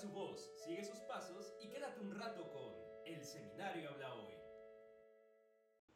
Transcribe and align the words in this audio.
Su 0.00 0.08
voz, 0.10 0.50
sigue 0.64 0.82
sus 0.82 0.98
pasos 1.02 1.54
y 1.62 1.68
quédate 1.68 2.00
un 2.00 2.18
rato 2.18 2.50
con 2.52 2.72
El 3.06 3.22
Seminario 3.22 3.90
Habla 3.90 4.12
Hoy. 4.14 4.34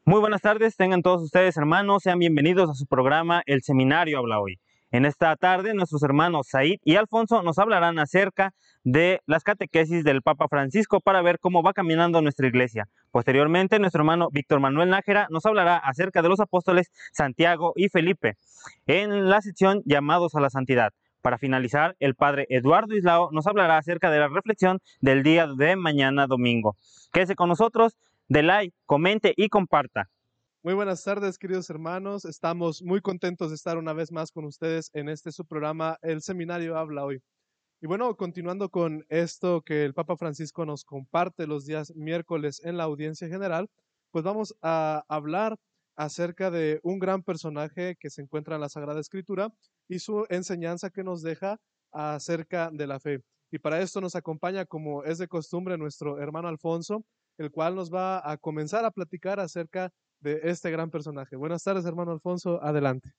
Muy 0.04 0.20
buenas 0.20 0.40
tardes, 0.40 0.76
tengan 0.76 1.02
todos 1.02 1.20
ustedes 1.20 1.56
hermanos, 1.56 2.04
sean 2.04 2.20
bienvenidos 2.20 2.70
a 2.70 2.74
su 2.74 2.86
programa 2.86 3.42
El 3.44 3.62
Seminario 3.62 4.18
Habla 4.18 4.40
Hoy. 4.40 4.60
En 4.92 5.04
esta 5.04 5.34
tarde 5.34 5.74
nuestros 5.74 6.04
hermanos 6.04 6.46
Said 6.48 6.78
y 6.84 6.94
Alfonso 6.94 7.42
nos 7.42 7.58
hablarán 7.58 7.98
acerca 7.98 8.52
de 8.84 9.20
las 9.26 9.42
catequesis 9.42 10.04
del 10.04 10.22
Papa 10.22 10.46
Francisco 10.48 11.00
para 11.00 11.20
ver 11.20 11.40
cómo 11.40 11.64
va 11.64 11.72
caminando 11.72 12.22
nuestra 12.22 12.46
iglesia. 12.46 12.86
Posteriormente 13.10 13.80
nuestro 13.80 14.02
hermano 14.02 14.28
Víctor 14.30 14.60
Manuel 14.60 14.90
Nájera 14.90 15.26
nos 15.30 15.44
hablará 15.44 15.76
acerca 15.76 16.22
de 16.22 16.28
los 16.28 16.38
apóstoles 16.38 16.92
Santiago 17.12 17.72
y 17.74 17.88
Felipe 17.88 18.36
en 18.86 19.28
la 19.28 19.42
sección 19.42 19.82
Llamados 19.84 20.36
a 20.36 20.40
la 20.40 20.50
Santidad. 20.50 20.92
Para 21.28 21.36
finalizar, 21.36 21.94
el 21.98 22.14
padre 22.14 22.46
Eduardo 22.48 22.96
Islao 22.96 23.28
nos 23.32 23.46
hablará 23.46 23.76
acerca 23.76 24.10
de 24.10 24.18
la 24.18 24.28
reflexión 24.28 24.78
del 25.02 25.22
día 25.22 25.46
de 25.46 25.76
mañana 25.76 26.26
domingo. 26.26 26.74
Quédese 27.12 27.34
con 27.34 27.50
nosotros, 27.50 27.98
de 28.28 28.42
like, 28.42 28.74
comente 28.86 29.34
y 29.36 29.50
comparta. 29.50 30.08
Muy 30.62 30.72
buenas 30.72 31.04
tardes, 31.04 31.36
queridos 31.36 31.68
hermanos. 31.68 32.24
Estamos 32.24 32.82
muy 32.82 33.02
contentos 33.02 33.50
de 33.50 33.56
estar 33.56 33.76
una 33.76 33.92
vez 33.92 34.10
más 34.10 34.32
con 34.32 34.46
ustedes 34.46 34.90
en 34.94 35.10
este 35.10 35.30
su 35.30 35.44
programa, 35.44 35.98
El 36.00 36.22
Seminario 36.22 36.78
Habla 36.78 37.04
Hoy. 37.04 37.20
Y 37.82 37.86
bueno, 37.86 38.16
continuando 38.16 38.70
con 38.70 39.04
esto 39.10 39.60
que 39.60 39.84
el 39.84 39.92
Papa 39.92 40.16
Francisco 40.16 40.64
nos 40.64 40.82
comparte 40.82 41.46
los 41.46 41.66
días 41.66 41.94
miércoles 41.94 42.62
en 42.64 42.78
la 42.78 42.84
audiencia 42.84 43.28
general, 43.28 43.68
pues 44.12 44.24
vamos 44.24 44.56
a 44.62 45.04
hablar 45.08 45.58
acerca 45.94 46.50
de 46.50 46.80
un 46.82 46.98
gran 46.98 47.22
personaje 47.22 47.96
que 48.00 48.08
se 48.08 48.22
encuentra 48.22 48.54
en 48.54 48.62
la 48.62 48.70
Sagrada 48.70 49.00
Escritura 49.00 49.52
y 49.88 49.98
su 49.98 50.26
enseñanza 50.28 50.90
que 50.90 51.02
nos 51.02 51.22
deja 51.22 51.58
acerca 51.92 52.70
de 52.70 52.86
la 52.86 53.00
fe. 53.00 53.22
Y 53.50 53.58
para 53.58 53.80
esto 53.80 54.00
nos 54.00 54.14
acompaña, 54.14 54.66
como 54.66 55.04
es 55.04 55.18
de 55.18 55.26
costumbre, 55.26 55.78
nuestro 55.78 56.20
hermano 56.20 56.48
Alfonso, 56.48 57.04
el 57.38 57.50
cual 57.50 57.74
nos 57.74 57.92
va 57.92 58.30
a 58.30 58.36
comenzar 58.36 58.84
a 58.84 58.90
platicar 58.90 59.40
acerca 59.40 59.90
de 60.20 60.40
este 60.44 60.70
gran 60.70 60.90
personaje. 60.90 61.36
Buenas 61.36 61.62
tardes, 61.62 61.86
hermano 61.86 62.12
Alfonso, 62.12 62.62
adelante. 62.62 63.12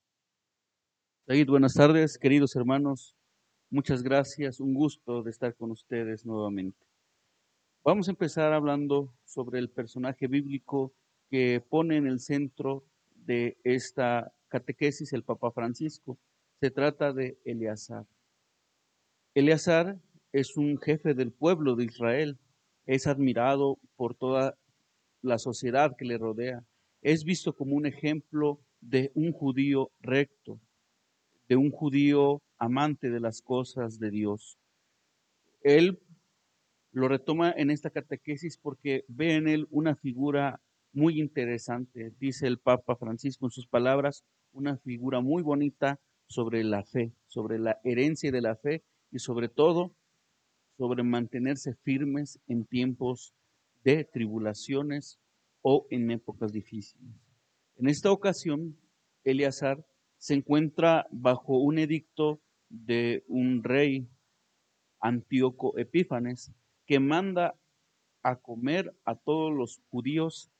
David, 1.25 1.49
buenas 1.49 1.73
tardes, 1.73 2.17
queridos 2.17 2.55
hermanos. 2.55 3.15
Muchas 3.71 4.03
gracias, 4.03 4.59
un 4.59 4.73
gusto 4.73 5.23
de 5.23 5.29
estar 5.31 5.55
con 5.55 5.71
ustedes 5.71 6.25
nuevamente. 6.25 6.85
Vamos 7.83 8.07
a 8.07 8.11
empezar 8.11 8.51
hablando 8.51 9.13
sobre 9.25 9.59
el 9.59 9.69
personaje 9.69 10.27
bíblico 10.27 10.93
que 11.29 11.63
pone 11.69 11.97
en 11.97 12.07
el 12.07 12.19
centro 12.19 12.83
de 13.15 13.57
esta 13.63 14.33
catequesis 14.47 15.13
el 15.13 15.23
Papa 15.23 15.51
Francisco. 15.51 16.17
Se 16.59 16.71
trata 16.71 17.13
de 17.13 17.37
Eleazar. 17.45 18.05
Eleazar 19.33 19.97
es 20.33 20.57
un 20.57 20.77
jefe 20.77 21.13
del 21.13 21.31
pueblo 21.31 21.77
de 21.77 21.85
Israel, 21.85 22.37
es 22.85 23.07
admirado 23.07 23.79
por 23.95 24.13
toda 24.13 24.57
la 25.21 25.37
sociedad 25.37 25.95
que 25.95 26.03
le 26.03 26.17
rodea, 26.17 26.65
es 27.01 27.23
visto 27.23 27.55
como 27.55 27.75
un 27.75 27.85
ejemplo 27.85 28.59
de 28.81 29.09
un 29.15 29.31
judío 29.31 29.91
recto, 30.01 30.59
de 31.47 31.55
un 31.55 31.71
judío 31.71 32.41
amante 32.57 33.09
de 33.09 33.21
las 33.21 33.41
cosas 33.41 33.97
de 33.97 34.11
Dios. 34.11 34.57
Él 35.61 36.01
lo 36.91 37.07
retoma 37.07 37.53
en 37.55 37.71
esta 37.71 37.89
catequesis 37.89 38.57
porque 38.57 39.05
ve 39.07 39.35
en 39.35 39.47
él 39.47 39.65
una 39.69 39.95
figura 39.95 40.59
muy 40.91 41.21
interesante, 41.21 42.11
dice 42.19 42.47
el 42.47 42.59
Papa 42.59 42.97
Francisco 42.97 43.45
en 43.45 43.51
sus 43.51 43.67
palabras, 43.67 44.25
una 44.51 44.77
figura 44.77 45.21
muy 45.21 45.41
bonita 45.41 46.01
sobre 46.29 46.63
la 46.63 46.83
fe, 46.83 47.11
sobre 47.27 47.59
la 47.59 47.79
herencia 47.83 48.31
de 48.31 48.41
la 48.41 48.55
fe 48.55 48.83
y 49.11 49.19
sobre 49.19 49.49
todo 49.49 49.93
sobre 50.77 51.03
mantenerse 51.03 51.75
firmes 51.83 52.39
en 52.47 52.65
tiempos 52.65 53.33
de 53.83 54.05
tribulaciones 54.05 55.19
o 55.61 55.87
en 55.89 56.09
épocas 56.11 56.53
difíciles. 56.53 57.13
En 57.75 57.89
esta 57.89 58.11
ocasión, 58.11 58.77
Eleazar 59.25 59.85
se 60.17 60.35
encuentra 60.35 61.07
bajo 61.11 61.57
un 61.57 61.79
edicto 61.79 62.41
de 62.69 63.23
un 63.27 63.63
rey, 63.63 64.07
Antíoco 65.01 65.77
Epífanes, 65.77 66.51
que 66.85 66.99
manda 66.99 67.55
a 68.23 68.35
comer 68.35 68.95
a 69.05 69.15
todos 69.15 69.53
los 69.53 69.81
judíos 69.89 70.51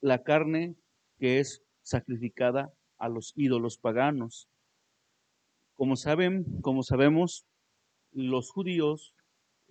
la 0.00 0.22
carne 0.22 0.76
que 1.18 1.38
es 1.38 1.62
sacrificada 1.82 2.72
a 2.98 3.08
los 3.08 3.32
ídolos 3.36 3.78
paganos. 3.78 4.48
Como 5.80 5.96
saben, 5.96 6.44
como 6.60 6.82
sabemos, 6.82 7.46
los 8.12 8.50
judíos 8.50 9.14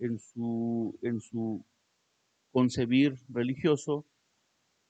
en 0.00 0.18
su, 0.18 1.64
concebir 2.50 3.14
religioso 3.28 4.04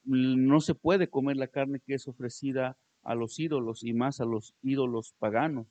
no 0.04 0.60
se 0.60 0.75
puede 0.75 1.10
comer 1.10 1.36
la 1.36 1.48
carne 1.48 1.82
que 1.84 1.92
es 1.92 2.08
ofrecida 2.08 2.78
a 3.03 3.14
los 3.14 3.38
ídolos 3.38 3.84
y 3.84 3.92
más 3.92 4.22
a 4.22 4.25
los 4.25 4.54
ídolos 4.62 5.14
paganos. 5.19 5.66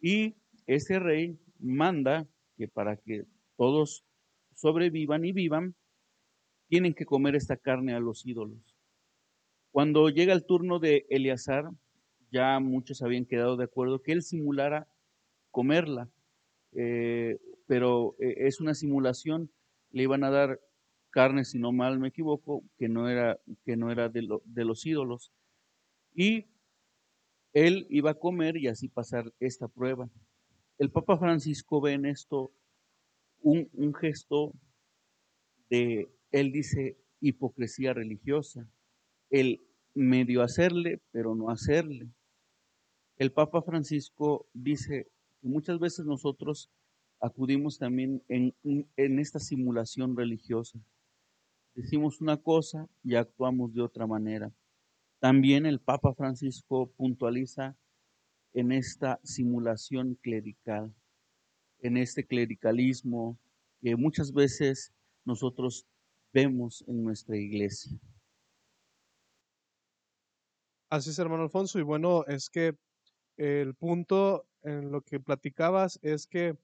Y 0.00 0.36
ese 0.68 1.00
rey 1.00 1.40
manda 1.58 2.28
que 2.56 2.68
para 2.68 2.96
que 2.96 3.24
todos 3.56 4.04
sobrevivan 4.54 5.24
y 5.24 5.32
vivan, 5.32 5.74
tienen 6.68 6.94
que 6.94 7.04
comer 7.04 7.34
esta 7.34 7.56
carne 7.56 7.94
a 7.94 7.98
los 7.98 8.24
ídolos. 8.24 8.76
Cuando 9.72 10.08
llega 10.08 10.32
el 10.32 10.46
turno 10.46 10.78
de 10.78 11.04
Eleazar, 11.10 11.68
ya 12.32 12.58
muchos 12.58 13.02
habían 13.02 13.26
quedado 13.26 13.56
de 13.56 13.64
acuerdo 13.64 14.02
que 14.02 14.12
él 14.12 14.22
simulara 14.22 14.88
comerla, 15.50 16.10
eh, 16.72 17.38
pero 17.66 18.16
eh, 18.18 18.46
es 18.46 18.60
una 18.60 18.74
simulación, 18.74 19.50
le 19.90 20.04
iban 20.04 20.24
a 20.24 20.30
dar 20.30 20.60
carne, 21.10 21.44
si 21.44 21.58
no 21.58 21.72
mal 21.72 22.00
me 22.00 22.08
equivoco, 22.08 22.64
que 22.78 22.88
no 22.88 23.08
era, 23.08 23.38
que 23.64 23.76
no 23.76 23.92
era 23.92 24.08
de, 24.08 24.22
los 24.64 24.86
ídolos. 24.86 25.30
Y 26.14 26.46
él 27.52 27.86
iba 27.90 28.12
a 28.12 28.18
comer 28.18 28.56
y 28.56 28.68
así 28.68 28.88
pasar 28.88 29.32
esta 29.38 29.68
prueba. 29.68 30.08
El 30.78 30.90
Papa 30.90 31.18
Francisco 31.18 31.82
ve 31.82 31.92
en 31.92 32.06
esto 32.06 32.50
un, 33.40 33.68
un 33.74 33.94
gesto 33.94 34.54
de, 35.68 36.10
él 36.30 36.50
dice, 36.50 36.96
hipocresía 37.20 37.92
religiosa, 37.92 38.66
el 39.28 39.60
medio 39.94 40.42
hacerle, 40.42 41.02
pero 41.10 41.34
no 41.34 41.50
hacerle. 41.50 42.08
El 43.22 43.30
Papa 43.30 43.62
Francisco 43.62 44.48
dice 44.52 45.08
que 45.40 45.46
muchas 45.46 45.78
veces 45.78 46.04
nosotros 46.04 46.72
acudimos 47.20 47.78
también 47.78 48.20
en, 48.26 48.52
en 48.64 49.18
esta 49.20 49.38
simulación 49.38 50.16
religiosa. 50.16 50.80
Decimos 51.76 52.20
una 52.20 52.36
cosa 52.36 52.88
y 53.04 53.14
actuamos 53.14 53.74
de 53.74 53.82
otra 53.82 54.08
manera. 54.08 54.52
También 55.20 55.66
el 55.66 55.78
Papa 55.78 56.12
Francisco 56.14 56.90
puntualiza 56.96 57.76
en 58.54 58.72
esta 58.72 59.20
simulación 59.22 60.16
clerical, 60.16 60.92
en 61.78 61.98
este 61.98 62.26
clericalismo 62.26 63.38
que 63.80 63.94
muchas 63.94 64.32
veces 64.32 64.92
nosotros 65.24 65.86
vemos 66.32 66.82
en 66.88 67.04
nuestra 67.04 67.36
iglesia. 67.36 67.96
Así 70.90 71.10
es, 71.10 71.18
hermano 71.20 71.44
Alfonso. 71.44 71.78
Y 71.78 71.82
bueno, 71.82 72.24
es 72.26 72.50
que 72.50 72.76
el 73.36 73.74
punto 73.74 74.46
en 74.62 74.90
lo 74.90 75.02
que 75.02 75.20
platicabas 75.20 75.98
es 76.02 76.26
que 76.26 76.56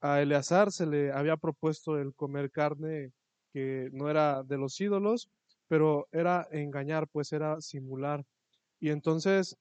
a 0.00 0.20
Eleazar 0.20 0.70
se 0.72 0.86
le 0.86 1.12
había 1.12 1.36
propuesto 1.36 1.98
el 1.98 2.14
comer 2.14 2.50
carne 2.50 3.12
que 3.52 3.88
no 3.92 4.10
era 4.10 4.42
de 4.42 4.58
los 4.58 4.80
ídolos, 4.80 5.30
pero 5.68 6.08
era 6.12 6.46
engañar, 6.50 7.08
pues 7.08 7.32
era 7.32 7.60
simular. 7.60 8.24
Y 8.80 8.90
entonces, 8.90 9.56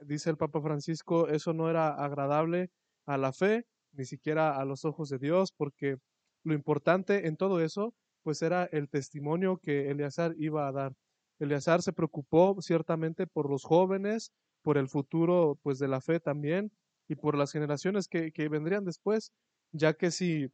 dice 0.00 0.30
el 0.30 0.36
Papa 0.36 0.60
Francisco, 0.62 1.28
eso 1.28 1.52
no 1.52 1.68
era 1.68 1.88
agradable 1.88 2.70
a 3.06 3.18
la 3.18 3.32
fe, 3.32 3.66
ni 3.92 4.04
siquiera 4.04 4.56
a 4.56 4.64
los 4.64 4.84
ojos 4.84 5.08
de 5.10 5.18
Dios, 5.18 5.52
porque 5.52 5.98
lo 6.44 6.54
importante 6.54 7.26
en 7.26 7.36
todo 7.36 7.60
eso, 7.60 7.94
pues 8.22 8.40
era 8.42 8.64
el 8.64 8.88
testimonio 8.88 9.58
que 9.58 9.90
Eleazar 9.90 10.34
iba 10.38 10.66
a 10.66 10.72
dar. 10.72 10.94
Eleazar 11.38 11.82
se 11.82 11.92
preocupó 11.92 12.56
ciertamente 12.60 13.26
por 13.26 13.50
los 13.50 13.64
jóvenes, 13.64 14.32
por 14.64 14.78
el 14.78 14.88
futuro, 14.88 15.58
pues 15.62 15.78
de 15.78 15.88
la 15.88 16.00
fe 16.00 16.18
también, 16.18 16.72
y 17.06 17.16
por 17.16 17.36
las 17.36 17.52
generaciones 17.52 18.08
que, 18.08 18.48
vendrían 18.48 18.84
después, 18.84 19.30
ya 19.72 19.92
que 19.92 20.10
si 20.10 20.50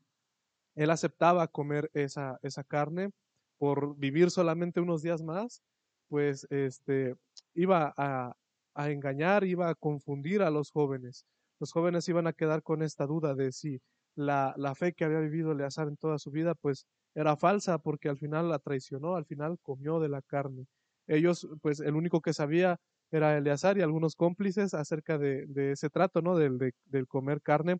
él 0.74 0.90
aceptaba 0.90 1.46
comer 1.46 1.90
esa, 1.94 2.38
esa 2.42 2.64
carne 2.64 3.10
por 3.56 3.96
vivir 3.96 4.30
solamente 4.30 4.80
unos 4.80 5.02
días 5.02 5.22
más, 5.22 5.62
pues 6.08 6.46
este, 6.50 7.14
iba 7.54 7.94
a, 7.96 8.36
a 8.74 8.90
engañar, 8.90 9.44
iba 9.44 9.68
a 9.68 9.76
confundir 9.76 10.42
a 10.42 10.50
los 10.50 10.72
jóvenes. 10.72 11.24
Los 11.60 11.72
jóvenes 11.72 12.08
iban 12.08 12.26
a 12.26 12.32
quedar 12.32 12.64
con 12.64 12.82
esta 12.82 13.06
duda 13.06 13.34
de 13.34 13.52
si 13.52 13.80
la, 14.16 14.54
la 14.56 14.74
fe 14.74 14.92
que 14.92 15.04
había 15.04 15.20
vivido 15.20 15.52
Eleazar 15.52 15.86
en 15.86 15.96
toda 15.96 16.18
su 16.18 16.32
vida, 16.32 16.56
pues 16.56 16.84
era 17.14 17.36
falsa 17.36 17.78
porque 17.78 18.08
al 18.08 18.18
final 18.18 18.48
la 18.48 18.58
traicionó, 18.58 19.14
al 19.14 19.24
final 19.24 19.58
comió 19.62 20.00
de 20.00 20.08
la 20.08 20.22
carne. 20.22 20.66
Ellos, 21.06 21.48
pues 21.62 21.78
el 21.78 21.94
único 21.94 22.20
que 22.20 22.32
sabía 22.32 22.80
era 23.10 23.36
Eleazar 23.36 23.78
y 23.78 23.82
algunos 23.82 24.14
cómplices 24.16 24.74
acerca 24.74 25.18
de, 25.18 25.72
ese 25.72 25.90
trato, 25.90 26.22
¿no? 26.22 26.36
Del, 26.36 26.58
de, 26.58 27.06
comer 27.06 27.42
carne 27.42 27.78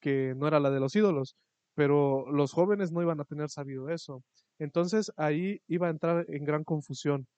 que 0.00 0.34
no 0.36 0.46
era 0.48 0.60
la 0.60 0.70
de 0.70 0.80
los 0.80 0.94
ídolos 0.96 1.36
pero 1.78 2.28
los 2.32 2.52
jóvenes 2.52 2.90
no 2.90 3.02
iban 3.02 3.20
a 3.20 3.24
tener 3.24 3.50
sabido 3.50 3.88
eso. 3.88 4.24
Entonces 4.58 5.12
ahí 5.16 5.62
iba 5.68 5.86
a 5.86 5.90
entrar 5.90 6.26
en 6.28 6.44
gran 6.44 6.64
confusión. 6.64 7.28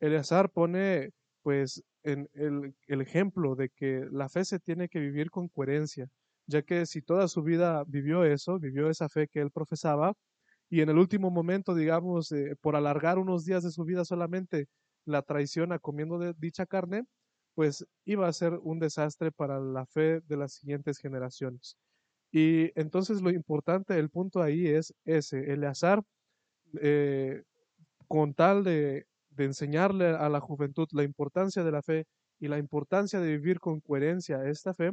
Eleazar 0.00 0.50
pone 0.50 1.12
pues 1.42 1.84
en 2.02 2.28
el, 2.34 2.74
el 2.88 3.00
ejemplo 3.02 3.54
de 3.54 3.68
que 3.68 4.04
la 4.10 4.28
fe 4.28 4.44
se 4.44 4.58
tiene 4.58 4.88
que 4.88 4.98
vivir 4.98 5.30
con 5.30 5.46
coherencia, 5.48 6.08
ya 6.48 6.62
que 6.62 6.86
si 6.86 7.02
toda 7.02 7.28
su 7.28 7.44
vida 7.44 7.84
vivió 7.86 8.24
eso, 8.24 8.58
vivió 8.58 8.90
esa 8.90 9.08
fe 9.08 9.28
que 9.28 9.40
él 9.40 9.52
profesaba, 9.52 10.14
y 10.68 10.80
en 10.80 10.88
el 10.88 10.98
último 10.98 11.30
momento, 11.30 11.72
digamos, 11.72 12.32
eh, 12.32 12.56
por 12.60 12.74
alargar 12.74 13.20
unos 13.20 13.44
días 13.44 13.62
de 13.62 13.70
su 13.70 13.84
vida 13.84 14.04
solamente, 14.04 14.66
la 15.06 15.22
traiciona 15.22 15.78
comiendo 15.78 16.18
de 16.18 16.34
dicha 16.38 16.66
carne, 16.66 17.04
pues 17.54 17.86
iba 18.04 18.28
a 18.28 18.32
ser 18.32 18.54
un 18.62 18.78
desastre 18.80 19.32
para 19.32 19.60
la 19.60 19.86
fe 19.86 20.20
de 20.22 20.36
las 20.36 20.54
siguientes 20.54 20.98
generaciones. 20.98 21.76
Y 22.32 22.72
entonces 22.78 23.22
lo 23.22 23.30
importante, 23.30 23.98
el 23.98 24.10
punto 24.10 24.42
ahí 24.42 24.66
es 24.68 24.94
ese, 25.04 25.52
Eleazar, 25.52 26.02
eh, 26.80 27.42
con 28.08 28.34
tal 28.34 28.64
de, 28.64 29.06
enseñarle 29.38 30.08
a 30.08 30.28
la 30.28 30.40
juventud 30.40 30.88
la 30.92 31.02
importancia 31.04 31.64
de 31.64 31.72
la 31.72 31.82
fe 31.82 32.06
y 32.40 32.48
la 32.48 32.58
importancia 32.58 33.20
de 33.20 33.36
vivir 33.36 33.60
con 33.60 33.80
coherencia 33.80 34.44
esta 34.48 34.74
fe, 34.74 34.92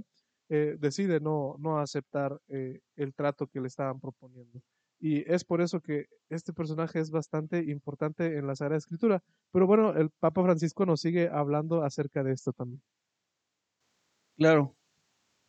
eh, 0.50 0.78
decide 0.80 1.20
no, 1.20 1.56
no 1.60 1.80
aceptar 1.80 2.40
eh, 2.50 2.82
el 2.96 3.14
trato 3.14 3.48
que 3.48 3.62
le 3.62 3.68
estaban 3.68 4.00
proponiendo. 4.00 4.62
Y 5.04 5.30
es 5.32 5.44
por 5.44 5.62
eso 5.62 5.82
que 5.82 6.06
este 6.30 6.54
personaje 6.54 7.00
es 7.00 7.10
bastante 7.10 7.58
importante 7.72 8.38
en 8.38 8.46
la 8.46 8.56
Sagrada 8.56 8.78
Escritura. 8.78 9.24
Pero 9.52 9.66
bueno, 9.66 9.96
el 9.96 10.12
Papa 10.12 10.44
Francisco 10.44 10.86
nos 10.86 11.02
sigue 11.02 11.28
hablando 11.28 11.84
acerca 11.84 12.24
de 12.24 12.34
esto 12.34 12.54
también. 12.54 12.84
Claro, 14.38 14.76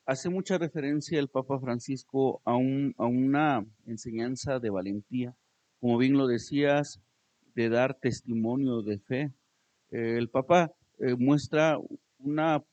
hace 0.07 0.31
mucha 0.31 0.57
referencia 0.57 1.19
el 1.19 1.29
Papa 1.29 1.61
Francisco 1.61 2.41
a, 2.47 2.57
un, 2.57 2.95
a 2.97 3.05
una 3.05 3.67
enseñanza 3.87 4.59
de 4.59 4.71
valentía, 4.71 5.37
como 5.81 5.99
bien 5.99 6.15
lo 6.15 6.27
decías, 6.27 7.03
de 7.55 7.69
dar 7.69 7.99
testimonio 8.01 8.81
de 8.81 8.99
fe. 9.01 9.33
Eh, 9.91 10.17
el 10.17 10.31
Papa 10.31 10.73
eh, 10.99 11.15
muestra 11.15 11.79
una, 12.19 12.65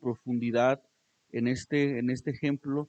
profundidad 0.00 0.82
este, 1.30 1.98
en 1.98 2.08
este 2.08 2.30
ejemplo 2.30 2.88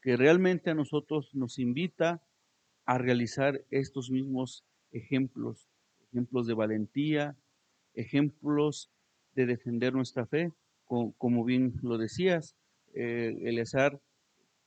que 0.00 0.16
realmente 0.16 0.70
a 0.70 0.74
nosotros 0.74 1.30
nos 1.34 1.58
invita 1.58 2.22
a 2.86 2.98
realizar 2.98 3.62
estos 3.70 4.10
mismos 4.10 4.64
ejemplos, 4.92 5.68
ejemplos 6.12 6.46
de 6.46 6.54
valentía, 6.54 7.36
ejemplos 7.94 8.90
de 9.34 9.46
defender 9.46 9.92
nuestra 9.92 10.24
fe, 10.24 10.52
como, 10.86 11.44
bien 11.44 11.74
lo 11.82 11.98
decías, 11.98 12.56
eh, 12.94 13.36
Eleazar 13.42 14.00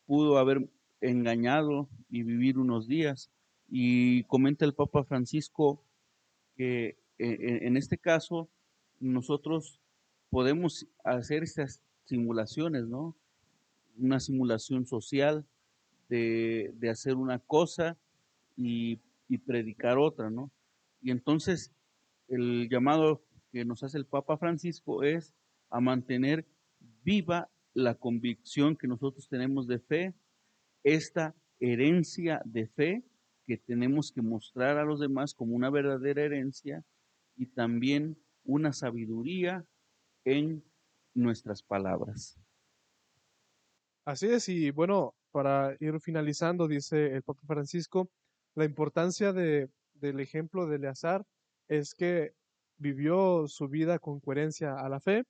pudo 0.05 0.37
haber 0.37 0.69
engañado 0.99 1.87
y 2.09 2.23
vivir 2.23 2.57
unos 2.57 2.87
días. 2.87 3.31
Y 3.69 4.23
comenta 4.23 4.65
el 4.65 4.73
Papa 4.73 5.05
Francisco 5.05 5.81
que 6.57 6.97
eh, 7.19 7.59
en 7.61 7.77
este 7.77 7.97
caso 7.97 8.49
nosotros 8.99 9.79
podemos 10.29 10.87
hacer 11.05 11.43
estas 11.43 11.81
simulaciones, 12.03 12.85
¿no? 12.85 13.15
Una 13.97 14.19
simulación 14.19 14.85
social 14.85 15.45
de 16.09 16.89
hacer 16.89 17.15
una 17.15 17.37
cosa 17.37 17.95
y, 18.59 19.01
predicar 19.45 19.97
otra, 19.97 20.29
¿no? 20.29 20.51
Y 21.01 21.11
entonces 21.11 21.71
el 22.27 22.67
llamado 22.69 23.23
que 23.51 23.63
nos 23.63 23.83
hace 23.83 23.97
el 23.97 24.05
Papa 24.05 24.37
Francisco 24.37 25.03
es 25.03 25.33
a 25.69 25.79
mantener 25.79 26.45
viva 27.03 27.49
la 27.73 27.95
convicción 27.95 28.75
que 28.75 28.87
nosotros 28.87 29.27
tenemos 29.29 29.67
de 29.67 29.79
fe, 29.79 30.13
esta 30.83 31.35
herencia 31.59 32.41
de 32.43 32.67
fe 32.67 33.03
que 33.45 33.57
tenemos 33.57 34.11
que 34.11 34.21
mostrar 34.21 34.77
a 34.77 34.83
los 34.83 34.99
demás 34.99 35.33
como 35.33 35.55
una 35.55 35.69
verdadera 35.69 36.23
herencia 36.23 36.83
y 37.35 37.45
también 37.45 38.17
una 38.43 38.73
sabiduría 38.73 39.65
en 40.25 40.63
nuestras 41.13 41.63
palabras. 41.63 42.39
Así 44.05 44.27
es, 44.27 44.49
y 44.49 44.71
bueno, 44.71 45.13
para 45.31 45.75
ir 45.79 45.99
finalizando, 46.01 46.67
dice 46.67 47.15
el 47.15 47.23
Papa 47.23 47.41
Francisco, 47.45 48.09
la 48.55 48.65
importancia 48.65 49.33
de, 49.33 49.69
del 49.93 50.19
ejemplo 50.19 50.67
de 50.67 50.77
Eleazar 50.77 51.25
es 51.67 51.93
que 51.95 52.33
vivió 52.77 53.47
su 53.47 53.67
vida 53.67 53.99
con 53.99 54.19
coherencia 54.19 54.79
a 54.79 54.89
la 54.89 54.99
fe, 54.99 55.23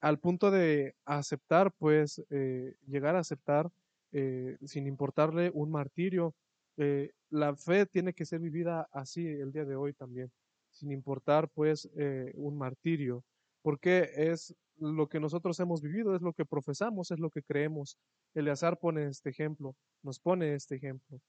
al 0.00 0.18
punto 0.18 0.50
de 0.50 0.94
aceptar, 1.04 1.72
pues, 1.78 2.22
eh, 2.30 2.74
llegar 2.86 3.16
a 3.16 3.20
aceptar, 3.20 3.70
eh, 4.12 4.56
sin 4.64 4.86
importarle 4.86 5.50
un 5.52 5.70
martirio. 5.70 6.34
Eh, 6.76 7.12
la 7.30 7.56
fe 7.56 7.86
tiene 7.86 8.14
que 8.14 8.24
ser 8.24 8.40
vivida 8.40 8.88
así 8.92 9.26
el 9.26 9.52
día 9.52 9.64
de 9.64 9.76
hoy 9.76 9.92
también, 9.92 10.30
sin 10.70 10.92
importar, 10.92 11.48
pues, 11.50 11.88
un 12.34 12.56
martirio, 12.56 13.24
porque 13.62 14.10
es 14.16 14.54
lo 14.76 15.08
que 15.08 15.20
nosotros 15.20 15.58
hemos 15.60 15.82
vivido, 15.82 16.14
es 16.14 16.22
lo 16.22 16.32
que 16.32 16.44
profesamos, 16.46 17.10
es 17.10 17.18
lo 17.18 17.30
que 17.30 17.42
creemos. 17.42 17.98
Eleazar 18.34 18.78
pone 18.78 19.06
este 19.08 19.30
ejemplo, 19.30 19.74
nos 20.02 20.20
pone 20.20 20.54
este 20.54 20.76
ejemplo. 20.76 21.20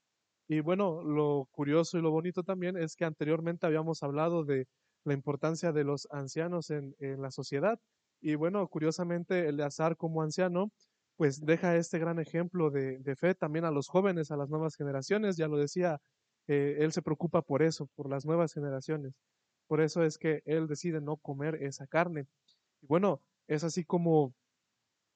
Y 0.52 0.62
bueno, 0.62 1.04
lo 1.04 1.48
curioso 1.52 2.00
y 2.00 2.02
lo 2.02 2.10
bonito 2.10 2.42
también 2.44 2.76
es 2.76 2.96
que 2.96 3.06
anteriormente 3.06 3.68
habíamos 3.68 4.02
hablado 4.02 4.44
de 4.44 4.68
la 5.04 5.14
importancia 5.14 5.72
de 5.72 5.84
los 5.84 6.08
ancianos 6.10 6.72
en, 6.72 6.96
la 7.22 7.30
sociedad. 7.30 7.80
Y 8.20 8.34
bueno, 8.34 8.68
curiosamente, 8.68 9.48
Eleazar 9.48 9.96
como 9.96 10.24
anciano, 10.24 10.72
pues 11.18 11.46
deja 11.46 11.76
este 11.76 12.00
gran 12.00 12.18
ejemplo 12.20 12.72
de, 12.72 13.16
fe 13.16 13.36
también 13.36 13.64
a 13.64 13.70
los 13.70 13.90
jóvenes, 13.90 14.32
a 14.32 14.38
las 14.38 14.50
nuevas 14.50 14.76
generaciones. 14.76 15.38
Ya 15.38 15.48
lo 15.48 15.58
decía, 15.58 16.00
eh, 16.48 16.78
él 16.80 16.94
se 16.94 17.04
preocupa 17.04 17.44
por 17.44 17.62
eso, 17.62 17.88
por 17.96 18.10
las 18.10 18.26
nuevas 18.26 18.52
generaciones. 18.52 19.14
Por 19.68 19.82
eso 19.82 20.04
es 20.04 20.18
que 20.18 20.42
él 20.46 20.68
decide 20.68 21.00
no 21.00 21.18
comer 21.18 21.62
esa 21.62 21.86
carne. 21.86 22.26
Y 22.82 22.88
bueno, 22.88 23.22
es 23.48 23.64
así 23.64 23.86
como 23.86 24.34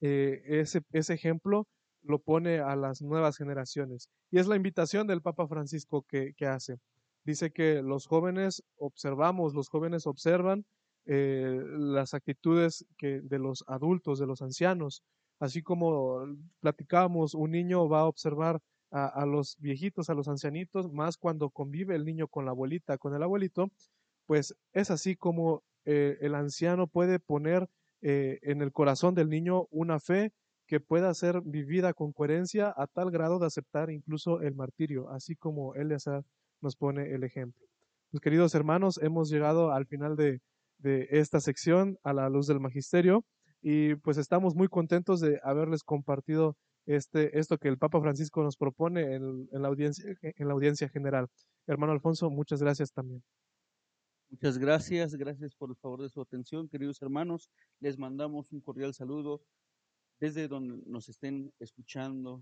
eh, 0.02 0.44
ese, 0.46 0.82
ese 0.92 1.16
ejemplo 1.16 1.68
lo 2.04 2.20
pone 2.20 2.60
a 2.60 2.76
las 2.76 3.02
nuevas 3.02 3.38
generaciones. 3.38 4.10
Y 4.32 4.40
es 4.40 4.48
la 4.48 4.56
invitación 4.56 5.08
del 5.08 5.22
Papa 5.22 5.48
Francisco 5.48 6.04
que, 6.04 6.34
hace. 6.46 6.78
Dice 7.24 7.52
que 7.52 7.82
los 7.82 8.08
jóvenes 8.08 8.64
observamos, 8.78 9.54
los 9.54 9.70
jóvenes 9.70 10.08
observan 10.08 10.66
eh, 11.06 11.62
las 11.78 12.14
actitudes 12.14 12.86
que, 12.98 13.22
de 13.22 13.40
los 13.40 13.64
adultos, 13.68 14.20
de 14.20 14.28
los 14.28 14.42
ancianos. 14.42 15.04
Así 15.40 15.62
como 15.62 16.26
platicábamos, 16.60 17.34
un 17.34 17.52
niño 17.52 17.88
va 17.88 18.02
a 18.02 18.08
observar 18.08 18.60
a, 18.94 19.26
los 19.26 19.58
viejitos, 19.58 20.10
a 20.10 20.14
los 20.14 20.28
ancianitos, 20.28 20.92
más 20.92 21.18
cuando 21.18 21.50
convive 21.50 21.96
el 21.96 22.06
niño 22.06 22.28
con 22.28 22.46
la 22.46 22.52
abuelita, 22.52 23.00
con 23.00 23.16
el 23.16 23.24
abuelito, 23.24 23.72
pues 24.28 24.56
es 24.72 24.92
así 24.92 25.16
como 25.16 25.64
eh, 25.86 26.18
el 26.22 26.36
anciano 26.36 26.86
puede 26.86 27.18
poner 27.18 27.68
eh, 28.02 28.40
en 28.44 28.62
el 28.62 28.72
corazón 28.72 29.16
del 29.16 29.30
niño 29.30 29.68
una 29.72 30.00
fe 30.00 30.32
que 30.74 30.80
pueda 30.80 31.14
ser 31.14 31.40
vivida 31.42 31.94
con 31.94 32.14
coherencia 32.14 32.74
a 32.76 32.88
tal 32.88 33.12
grado 33.12 33.38
de 33.38 33.46
aceptar 33.46 33.92
incluso 33.92 34.42
el 34.42 34.56
martirio, 34.56 35.08
así 35.12 35.36
como 35.36 35.76
Eleazar 35.76 36.24
nos 36.62 36.76
pone 36.76 37.14
el 37.14 37.24
ejemplo. 37.24 37.64
Pues 38.10 38.22
queridos 38.22 38.56
hermanos, 38.56 39.00
hemos 39.00 39.30
llegado 39.30 39.72
al 39.72 39.86
final 39.86 40.16
de, 40.16 40.42
esta 41.12 41.40
sección 41.42 42.00
a 42.02 42.12
la 42.12 42.28
luz 42.28 42.48
del 42.48 42.60
magisterio 42.60 43.24
y 43.62 43.94
pues 43.98 44.18
estamos 44.18 44.56
muy 44.56 44.68
contentos 44.68 45.20
de 45.20 45.40
haberles 45.44 45.84
compartido 45.84 46.58
este, 46.88 47.38
esto 47.38 47.60
que 47.60 47.68
el 47.68 47.78
Papa 47.78 48.02
Francisco 48.02 48.42
nos 48.42 48.58
propone 48.58 49.14
en, 49.14 49.48
la 49.52 49.68
audiencia, 49.68 50.18
en 50.24 50.48
la 50.48 50.56
audiencia 50.56 50.90
general. 50.90 51.28
Hermano 51.68 51.94
Alfonso, 51.94 52.32
muchas 52.32 52.64
gracias 52.64 52.92
también. 52.92 53.22
Muchas 54.32 54.58
gracias, 54.58 55.14
gracias 55.14 55.54
por 55.54 55.70
el 55.70 55.76
favor 55.76 56.02
de 56.02 56.10
su 56.10 56.20
atención, 56.20 56.68
queridos 56.68 57.00
hermanos. 57.04 57.48
Les 57.80 58.00
mandamos 58.00 58.52
un 58.52 58.60
cordial 58.60 58.96
saludo 58.96 59.44
desde 60.24 60.48
donde 60.48 60.82
nos 60.86 61.10
estén 61.10 61.52
escuchando. 61.60 62.42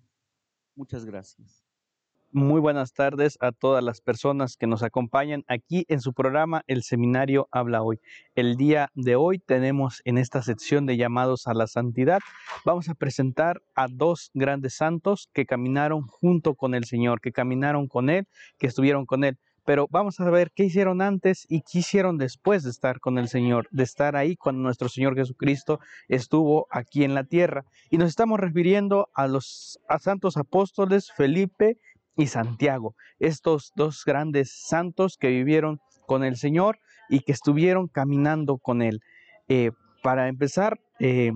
Muchas 0.75 1.03
gracias. 1.03 1.65
Muy 2.31 2.61
buenas 2.61 2.93
tardes 2.93 3.39
a 3.41 3.51
todas 3.51 3.83
las 3.83 4.01
personas 4.01 4.55
que 4.55 4.67
nos 4.67 4.83
acompañan 4.83 5.43
aquí 5.47 5.85
en 5.87 5.99
su 5.99 6.13
programa 6.13 6.61
El 6.67 6.83
Seminario 6.83 7.49
Habla 7.51 7.81
Hoy. 7.81 7.99
El 8.35 8.55
día 8.55 8.91
de 8.93 9.15
hoy 9.15 9.39
tenemos 9.39 10.03
en 10.05 10.19
esta 10.19 10.43
sección 10.43 10.85
de 10.85 10.95
llamados 10.95 11.47
a 11.47 11.55
la 11.55 11.65
santidad, 11.65 12.19
vamos 12.65 12.87
a 12.87 12.93
presentar 12.93 13.63
a 13.73 13.87
dos 13.89 14.29
grandes 14.35 14.75
santos 14.75 15.27
que 15.33 15.47
caminaron 15.47 16.03
junto 16.03 16.53
con 16.53 16.75
el 16.75 16.85
Señor, 16.85 17.19
que 17.19 17.31
caminaron 17.31 17.87
con 17.87 18.11
Él, 18.11 18.27
que 18.59 18.67
estuvieron 18.67 19.07
con 19.07 19.23
Él. 19.23 19.39
Pero 19.65 19.87
vamos 19.89 20.19
a 20.19 20.29
ver 20.29 20.51
qué 20.55 20.63
hicieron 20.63 21.01
antes 21.01 21.45
y 21.49 21.61
qué 21.61 21.79
hicieron 21.79 22.17
después 22.17 22.63
de 22.63 22.71
estar 22.71 22.99
con 22.99 23.17
el 23.17 23.27
Señor, 23.27 23.67
de 23.71 23.83
estar 23.83 24.15
ahí 24.15 24.35
cuando 24.35 24.61
nuestro 24.61 24.89
Señor 24.89 25.15
Jesucristo 25.15 25.79
estuvo 26.07 26.67
aquí 26.71 27.03
en 27.03 27.13
la 27.13 27.23
tierra. 27.23 27.65
Y 27.89 27.97
nos 27.97 28.09
estamos 28.09 28.39
refiriendo 28.39 29.09
a 29.13 29.27
los 29.27 29.79
santos 29.99 30.37
apóstoles 30.37 31.11
Felipe 31.11 31.77
y 32.17 32.27
Santiago, 32.27 32.95
estos 33.19 33.71
dos 33.75 34.03
grandes 34.05 34.51
santos 34.51 35.17
que 35.17 35.29
vivieron 35.29 35.79
con 36.05 36.23
el 36.23 36.37
Señor 36.37 36.79
y 37.09 37.21
que 37.21 37.31
estuvieron 37.31 37.87
caminando 37.87 38.57
con 38.57 38.81
Él. 38.81 39.01
Eh, 39.47 39.71
para 40.01 40.27
empezar, 40.27 40.79
eh, 40.99 41.31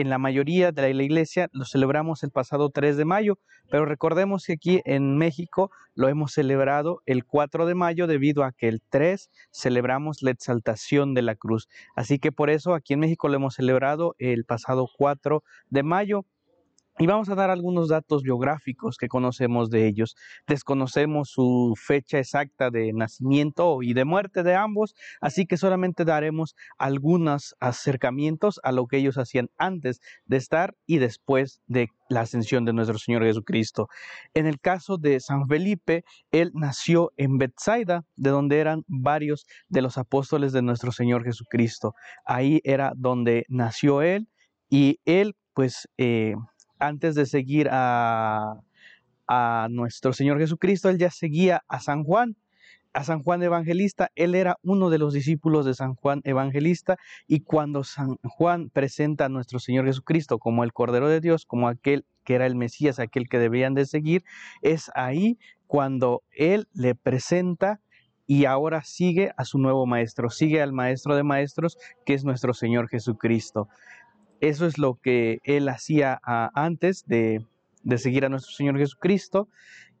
en 0.00 0.10
la 0.10 0.18
mayoría 0.18 0.72
de 0.72 0.94
la 0.94 1.02
iglesia 1.02 1.48
lo 1.52 1.64
celebramos 1.64 2.22
el 2.22 2.30
pasado 2.30 2.70
3 2.70 2.96
de 2.96 3.04
mayo, 3.04 3.38
pero 3.70 3.84
recordemos 3.84 4.44
que 4.46 4.54
aquí 4.54 4.80
en 4.84 5.16
México 5.16 5.70
lo 5.94 6.08
hemos 6.08 6.32
celebrado 6.32 7.02
el 7.06 7.24
4 7.24 7.66
de 7.66 7.74
mayo 7.74 8.06
debido 8.06 8.44
a 8.44 8.52
que 8.52 8.68
el 8.68 8.82
3 8.88 9.30
celebramos 9.52 10.22
la 10.22 10.30
exaltación 10.30 11.14
de 11.14 11.22
la 11.22 11.34
cruz. 11.34 11.68
Así 11.94 12.18
que 12.18 12.32
por 12.32 12.50
eso 12.50 12.74
aquí 12.74 12.94
en 12.94 13.00
México 13.00 13.28
lo 13.28 13.36
hemos 13.36 13.54
celebrado 13.54 14.14
el 14.18 14.44
pasado 14.44 14.88
4 14.96 15.42
de 15.68 15.82
mayo. 15.82 16.24
Y 16.98 17.06
vamos 17.06 17.30
a 17.30 17.34
dar 17.34 17.48
algunos 17.48 17.88
datos 17.88 18.22
biográficos 18.22 18.98
que 18.98 19.08
conocemos 19.08 19.70
de 19.70 19.86
ellos. 19.86 20.16
Desconocemos 20.46 21.30
su 21.30 21.74
fecha 21.76 22.18
exacta 22.18 22.70
de 22.70 22.92
nacimiento 22.92 23.82
y 23.82 23.94
de 23.94 24.04
muerte 24.04 24.42
de 24.42 24.54
ambos, 24.54 24.94
así 25.20 25.46
que 25.46 25.56
solamente 25.56 26.04
daremos 26.04 26.56
algunos 26.78 27.54
acercamientos 27.58 28.60
a 28.64 28.72
lo 28.72 28.86
que 28.86 28.98
ellos 28.98 29.16
hacían 29.16 29.48
antes 29.56 30.00
de 30.26 30.36
estar 30.36 30.74
y 30.86 30.98
después 30.98 31.62
de 31.66 31.88
la 32.10 32.22
ascensión 32.22 32.64
de 32.64 32.72
nuestro 32.72 32.98
Señor 32.98 33.22
Jesucristo. 33.22 33.88
En 34.34 34.46
el 34.46 34.60
caso 34.60 34.98
de 34.98 35.20
San 35.20 35.48
Felipe, 35.48 36.04
él 36.32 36.50
nació 36.54 37.12
en 37.16 37.38
Bethsaida, 37.38 38.04
de 38.16 38.30
donde 38.30 38.58
eran 38.58 38.84
varios 38.88 39.46
de 39.68 39.80
los 39.80 39.96
apóstoles 39.96 40.52
de 40.52 40.60
nuestro 40.60 40.92
Señor 40.92 41.24
Jesucristo. 41.24 41.94
Ahí 42.26 42.60
era 42.64 42.92
donde 42.96 43.46
nació 43.48 44.02
él 44.02 44.28
y 44.68 45.00
él 45.04 45.36
pues 45.54 45.88
eh, 45.98 46.34
antes 46.80 47.14
de 47.14 47.26
seguir 47.26 47.68
a, 47.70 48.60
nuestro 49.70 50.12
Señor 50.12 50.40
Jesucristo, 50.40 50.88
él 50.88 50.98
ya 50.98 51.10
seguía 51.10 51.62
a 51.68 51.78
San 51.78 52.02
Juan, 52.02 52.34
a 52.92 53.04
San 53.04 53.22
Juan 53.22 53.44
Evangelista. 53.44 54.10
Él 54.16 54.34
era 54.34 54.56
uno 54.64 54.90
de 54.90 54.98
los 54.98 55.12
discípulos 55.12 55.64
de 55.64 55.74
San 55.74 55.94
Juan 55.94 56.20
Evangelista 56.24 56.96
y 57.28 57.40
cuando 57.40 57.84
San 57.84 58.16
Juan 58.24 58.70
presenta 58.70 59.26
a 59.26 59.28
nuestro 59.28 59.60
Señor 59.60 59.86
Jesucristo 59.86 60.40
como 60.40 60.64
el 60.64 60.72
Cordero 60.72 61.08
de 61.08 61.20
Dios, 61.20 61.46
como 61.46 61.68
aquel 61.68 62.04
que 62.24 62.34
era 62.34 62.46
el 62.46 62.56
Mesías, 62.56 62.98
aquel 62.98 63.28
que 63.28 63.38
debían 63.38 63.74
de 63.74 63.86
seguir, 63.86 64.24
es 64.62 64.90
ahí 64.96 65.38
cuando 65.68 66.24
él 66.32 66.66
le 66.72 66.96
presenta 66.96 67.80
y 68.30 68.44
ahora 68.44 68.84
sigue 68.84 69.32
a 69.36 69.44
su 69.44 69.58
nuevo 69.58 69.86
maestro, 69.86 70.30
sigue 70.30 70.62
al 70.62 70.72
maestro 70.72 71.16
de 71.16 71.24
maestros, 71.24 71.76
que 72.06 72.14
es 72.14 72.24
nuestro 72.24 72.54
Señor 72.54 72.88
Jesucristo. 72.88 73.68
Eso 74.40 74.66
es 74.66 74.78
lo 74.78 74.94
que 74.94 75.40
él 75.44 75.68
hacía 75.68 76.18
ah, 76.24 76.50
antes 76.54 77.04
de, 77.06 77.44
seguir 77.98 78.24
a 78.24 78.28
nuestro 78.28 78.52
Señor 78.52 78.78
Jesucristo. 78.78 79.48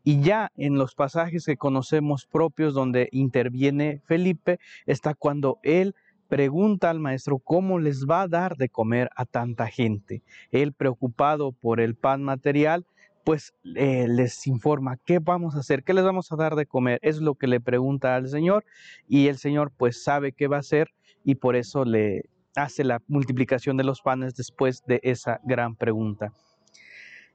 Y 0.02 0.22
ya 0.22 0.50
en 0.56 0.76
los 0.76 0.94
pasajes 0.94 1.44
que 1.44 1.58
conocemos 1.58 2.24
propios 2.24 2.72
donde 2.72 3.10
interviene 3.12 4.00
Felipe, 4.06 4.58
está 4.86 5.12
cuando 5.12 5.58
él 5.62 5.94
pregunta 6.28 6.88
al 6.88 7.00
maestro 7.00 7.38
cómo 7.38 7.78
les 7.78 8.06
va 8.06 8.22
a 8.22 8.28
dar 8.28 8.56
de 8.56 8.70
comer 8.70 9.10
a 9.14 9.26
tanta 9.26 9.66
gente. 9.66 10.22
Él 10.52 10.72
preocupado 10.72 11.52
por 11.52 11.80
el 11.80 11.96
pan 11.96 12.22
material, 12.22 12.86
pues 13.24 13.52
eh, 13.76 14.06
les 14.08 14.46
informa 14.46 14.96
qué 15.04 15.18
vamos 15.18 15.54
a 15.54 15.58
hacer, 15.58 15.84
qué 15.84 15.92
les 15.92 16.04
vamos 16.04 16.32
a 16.32 16.36
dar 16.36 16.54
de 16.54 16.64
comer. 16.64 16.98
Es 17.02 17.20
lo 17.20 17.34
que 17.34 17.46
le 17.46 17.60
pregunta 17.60 18.16
al 18.16 18.28
Señor 18.28 18.64
y 19.06 19.26
el 19.26 19.36
Señor 19.36 19.70
pues 19.76 20.02
sabe 20.02 20.32
qué 20.32 20.46
va 20.46 20.56
a 20.56 20.60
hacer 20.60 20.88
y 21.24 21.34
por 21.34 21.56
eso 21.56 21.84
le, 21.84 22.24
hace 22.54 22.84
la 22.84 23.02
multiplicación 23.08 23.76
de 23.76 23.84
los 23.84 24.00
panes 24.02 24.34
después 24.34 24.82
de 24.86 25.00
esa 25.02 25.40
gran 25.44 25.76
pregunta. 25.76 26.32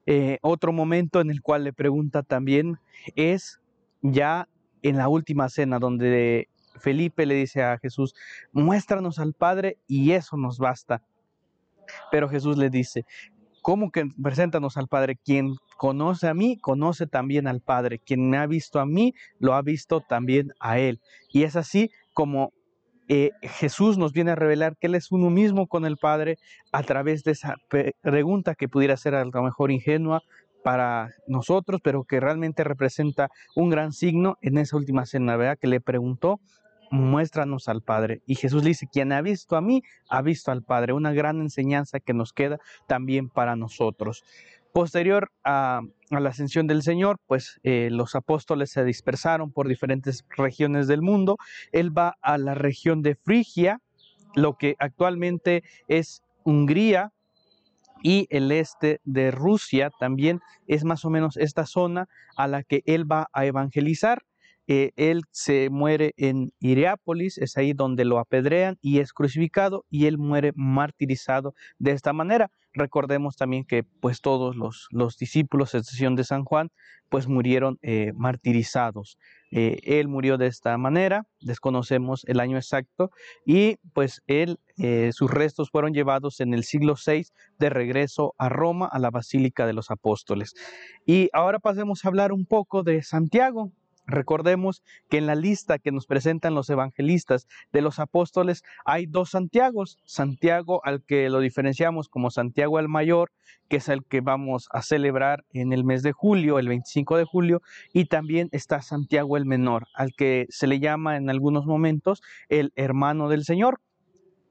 Eh, 0.05 0.37
otro 0.41 0.71
momento 0.71 1.19
en 1.21 1.31
el 1.31 1.41
cual 1.41 1.63
le 1.63 1.73
pregunta 1.73 2.21
también 2.21 2.77
es 3.15 3.59
ya 4.01 4.47
en 4.83 4.97
la 4.97 5.07
última 5.07 5.49
cena 5.49 5.79
donde 5.79 6.47
Felipe 6.77 7.25
le 7.25 7.35
dice 7.35 7.63
a 7.63 7.77
Jesús, 7.79 8.13
muéstranos 8.51 9.19
al 9.19 9.33
Padre 9.33 9.77
y 9.87 10.11
eso 10.11 10.37
nos 10.37 10.59
basta. 10.59 11.01
Pero 12.11 12.29
Jesús 12.29 12.57
le 12.57 12.69
dice, 12.69 13.05
¿cómo 13.61 13.91
que 13.91 14.05
preséntanos 14.21 14.77
al 14.77 14.87
Padre? 14.87 15.15
Quien 15.15 15.55
conoce 15.77 16.27
a 16.27 16.33
mí, 16.33 16.57
conoce 16.57 17.07
también 17.07 17.47
al 17.47 17.61
Padre. 17.61 17.99
Quien 17.99 18.29
me 18.29 18.37
ha 18.37 18.45
visto 18.47 18.79
a 18.79 18.85
mí, 18.85 19.13
lo 19.39 19.53
ha 19.55 19.61
visto 19.61 20.01
también 20.01 20.53
a 20.59 20.77
Él. 20.79 21.01
Y 21.31 21.43
es 21.43 21.55
así 21.55 21.91
como 22.13 22.53
eh, 23.07 23.31
Jesús 23.41 23.97
nos 23.97 24.13
viene 24.13 24.31
a 24.31 24.35
revelar 24.35 24.77
que 24.77 24.87
Él 24.87 24.95
es 24.95 25.11
uno 25.11 25.29
mismo 25.29 25.67
con 25.67 25.85
el 25.85 25.97
Padre 25.97 26.37
a 26.71 26.83
través 26.83 27.23
de 27.23 27.31
esa 27.31 27.55
pregunta 28.01 28.55
que 28.55 28.67
pudiera 28.67 28.97
ser 28.97 29.15
a 29.15 29.23
lo 29.23 29.43
mejor 29.43 29.71
ingenua 29.71 30.23
para 30.63 31.11
nosotros, 31.27 31.79
pero 31.83 32.03
que 32.05 32.19
realmente 32.19 32.63
representa 32.63 33.29
un 33.55 33.69
gran 33.69 33.93
signo 33.93 34.37
en 34.41 34.57
esa 34.57 34.77
última 34.77 35.05
cena, 35.05 35.37
¿verdad? 35.37 35.59
Que 35.59 35.67
le 35.67 35.79
preguntó, 35.79 36.39
muéstranos 36.89 37.67
al 37.67 37.81
Padre. 37.81 38.21
Y 38.25 38.35
Jesús 38.35 38.63
dice, 38.63 38.87
quien 38.91 39.11
ha 39.11 39.21
visto 39.21 39.55
a 39.55 39.61
mí, 39.61 39.83
ha 40.09 40.21
visto 40.21 40.51
al 40.51 40.63
Padre. 40.63 40.93
Una 40.93 41.13
gran 41.13 41.39
enseñanza 41.39 41.99
que 41.99 42.13
nos 42.13 42.33
queda 42.33 42.59
también 42.87 43.29
para 43.29 43.55
nosotros. 43.55 44.23
Posterior 44.75 45.31
a, 45.45 45.79
la 46.09 46.29
ascensión 46.29 46.67
del 46.67 46.83
Señor, 46.83 47.17
pues 47.27 47.61
eh, 47.63 47.87
los 47.89 48.13
apóstoles 48.13 48.71
se 48.71 48.83
dispersaron 48.83 49.53
por 49.53 49.69
diferentes 49.69 50.25
regiones 50.35 50.87
del 50.87 51.01
mundo. 51.01 51.37
Él 51.71 51.97
va 51.97 52.17
a 52.21 52.37
la 52.37 52.55
región 52.55 53.01
de 53.01 53.15
Frigia, 53.15 53.79
lo 54.35 54.57
que 54.57 54.75
actualmente 54.77 55.63
es 55.87 56.23
Hungría, 56.43 57.13
y 58.03 58.27
el 58.29 58.51
este 58.51 58.99
de 59.05 59.31
Rusia 59.31 59.91
también 59.97 60.41
es 60.67 60.83
más 60.83 61.05
o 61.05 61.09
menos 61.09 61.37
esta 61.37 61.65
zona 61.65 62.09
a 62.35 62.45
la 62.49 62.61
que 62.61 62.83
él 62.85 63.09
va 63.09 63.29
a 63.31 63.45
evangelizar. 63.45 64.23
Eh, 64.67 64.91
él 64.97 65.21
se 65.31 65.69
muere 65.69 66.13
en 66.17 66.51
Iriápolis, 66.59 67.37
es 67.37 67.55
ahí 67.55 67.71
donde 67.71 68.03
lo 68.03 68.19
apedrean 68.19 68.77
y 68.81 68.99
es 68.99 69.13
crucificado 69.13 69.85
y 69.89 70.07
él 70.07 70.17
muere 70.17 70.51
martirizado 70.53 71.53
de 71.79 71.91
esta 71.91 72.11
manera. 72.11 72.51
Recordemos 72.75 73.35
también 73.35 73.65
que 73.65 73.83
pues 73.83 74.21
todos 74.21 74.55
los, 74.55 74.87
los 74.91 75.17
discípulos, 75.17 75.73
excepción 75.73 76.15
de 76.15 76.23
San 76.23 76.43
Juan, 76.43 76.69
pues 77.09 77.27
murieron 77.27 77.79
eh, 77.81 78.11
martirizados. 78.15 79.17
Eh, 79.51 79.79
él 79.83 80.07
murió 80.07 80.37
de 80.37 80.47
esta 80.47 80.77
manera, 80.77 81.25
desconocemos 81.39 82.25
el 82.25 82.39
año 82.39 82.57
exacto, 82.57 83.11
y 83.45 83.77
pues 83.93 84.21
él, 84.27 84.59
sus 85.11 85.31
restos 85.31 85.69
fueron 85.69 85.93
llevados 85.93 86.41
en 86.41 86.53
el 86.53 86.65
siglo 86.65 86.95
VI 86.95 87.27
de 87.57 87.69
regreso 87.69 88.35
a 88.37 88.49
Roma, 88.49 88.87
a 88.91 88.99
la 88.99 89.09
Basílica 89.09 89.65
de 89.65 89.73
los 89.73 89.89
Apóstoles. 89.89 90.53
Y 91.05 91.29
ahora 91.31 91.59
pasemos 91.59 92.03
a 92.03 92.09
hablar 92.09 92.33
un 92.33 92.45
poco 92.45 92.83
de 92.83 93.01
Santiago. 93.01 93.71
Recordemos 94.07 94.83
que 95.09 95.17
en 95.17 95.27
la 95.27 95.35
lista 95.35 95.79
que 95.79 95.91
nos 95.91 96.05
presentan 96.05 96.53
los 96.53 96.69
evangelistas 96.69 97.47
de 97.71 97.81
los 97.81 97.99
apóstoles 97.99 98.63
hay 98.85 99.05
dos 99.05 99.31
Santiagos. 99.31 99.97
Santiago 100.05 100.81
al 100.83 101.03
que 101.03 101.29
lo 101.29 101.39
diferenciamos 101.39 102.09
como 102.09 102.31
Santiago 102.31 102.79
el 102.79 102.87
Mayor, 102.87 103.31
que 103.67 103.77
es 103.77 103.89
el 103.89 104.05
que 104.05 104.21
vamos 104.21 104.67
a 104.71 104.81
celebrar 104.81 105.43
en 105.53 105.73
el 105.73 105.83
mes 105.83 106.03
de 106.03 106.11
julio, 106.11 106.59
el 106.59 106.67
25 106.67 107.17
de 107.17 107.25
julio, 107.25 107.61
y 107.93 108.05
también 108.05 108.49
está 108.51 108.81
Santiago 108.81 109.37
el 109.37 109.45
Menor, 109.45 109.87
al 109.95 110.13
que 110.13 110.45
se 110.49 110.67
le 110.67 110.79
llama 110.79 111.17
en 111.17 111.29
algunos 111.29 111.65
momentos 111.65 112.21
el 112.49 112.71
hermano 112.75 113.29
del 113.29 113.43
Señor. 113.43 113.79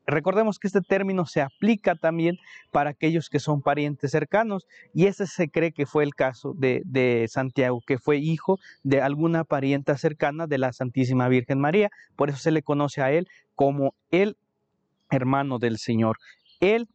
Recordemos 0.06 0.58
que 0.58 0.66
este 0.66 0.82
término 0.82 1.24
se 1.24 1.40
aplica 1.40 1.94
también 1.94 2.38
para 2.70 2.90
aquellos 2.90 3.30
que 3.30 3.40
son 3.40 3.62
parientes 3.62 4.10
cercanos 4.10 4.66
y 4.92 5.06
ese 5.06 5.26
se 5.26 5.48
cree 5.48 5.72
que 5.72 5.86
fue 5.86 6.04
el 6.04 6.14
caso 6.14 6.54
de, 6.54 7.26
Santiago, 7.28 7.80
que 7.86 7.98
fue 7.98 8.18
hijo 8.18 8.58
de 8.82 9.00
alguna 9.00 9.44
parienta 9.44 9.96
cercana 9.96 10.46
de 10.46 10.58
la 10.58 10.72
Santísima 10.72 11.28
Virgen 11.28 11.58
María. 11.58 11.90
Por 12.16 12.28
eso 12.28 12.38
se 12.38 12.50
le 12.50 12.62
conoce 12.62 13.00
a 13.00 13.12
él 13.12 13.28
como 13.54 13.94
el 14.10 14.36
hermano 15.10 15.58
del 15.58 15.78
Señor. 15.78 16.18
Él 16.60 16.88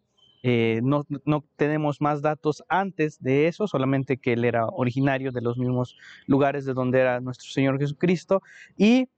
eh, 0.44 0.80
no, 0.84 1.06
no, 1.26 1.44
tenemos 1.58 2.00
más 2.00 2.22
datos 2.22 2.64
antes 2.70 3.22
de 3.22 3.48
eso, 3.48 3.68
solamente 3.68 4.18
que 4.18 4.34
él 4.34 4.46
era 4.46 4.68
originario 4.68 5.32
de 5.32 5.42
los 5.42 5.58
mismos 5.58 5.98
lugares 6.28 6.64
de 6.64 6.74
donde 6.74 7.00
era 7.00 7.20
nuestro 7.20 7.50
Señor 7.50 7.78
Jesucristo 7.78 8.42
y 8.78 9.10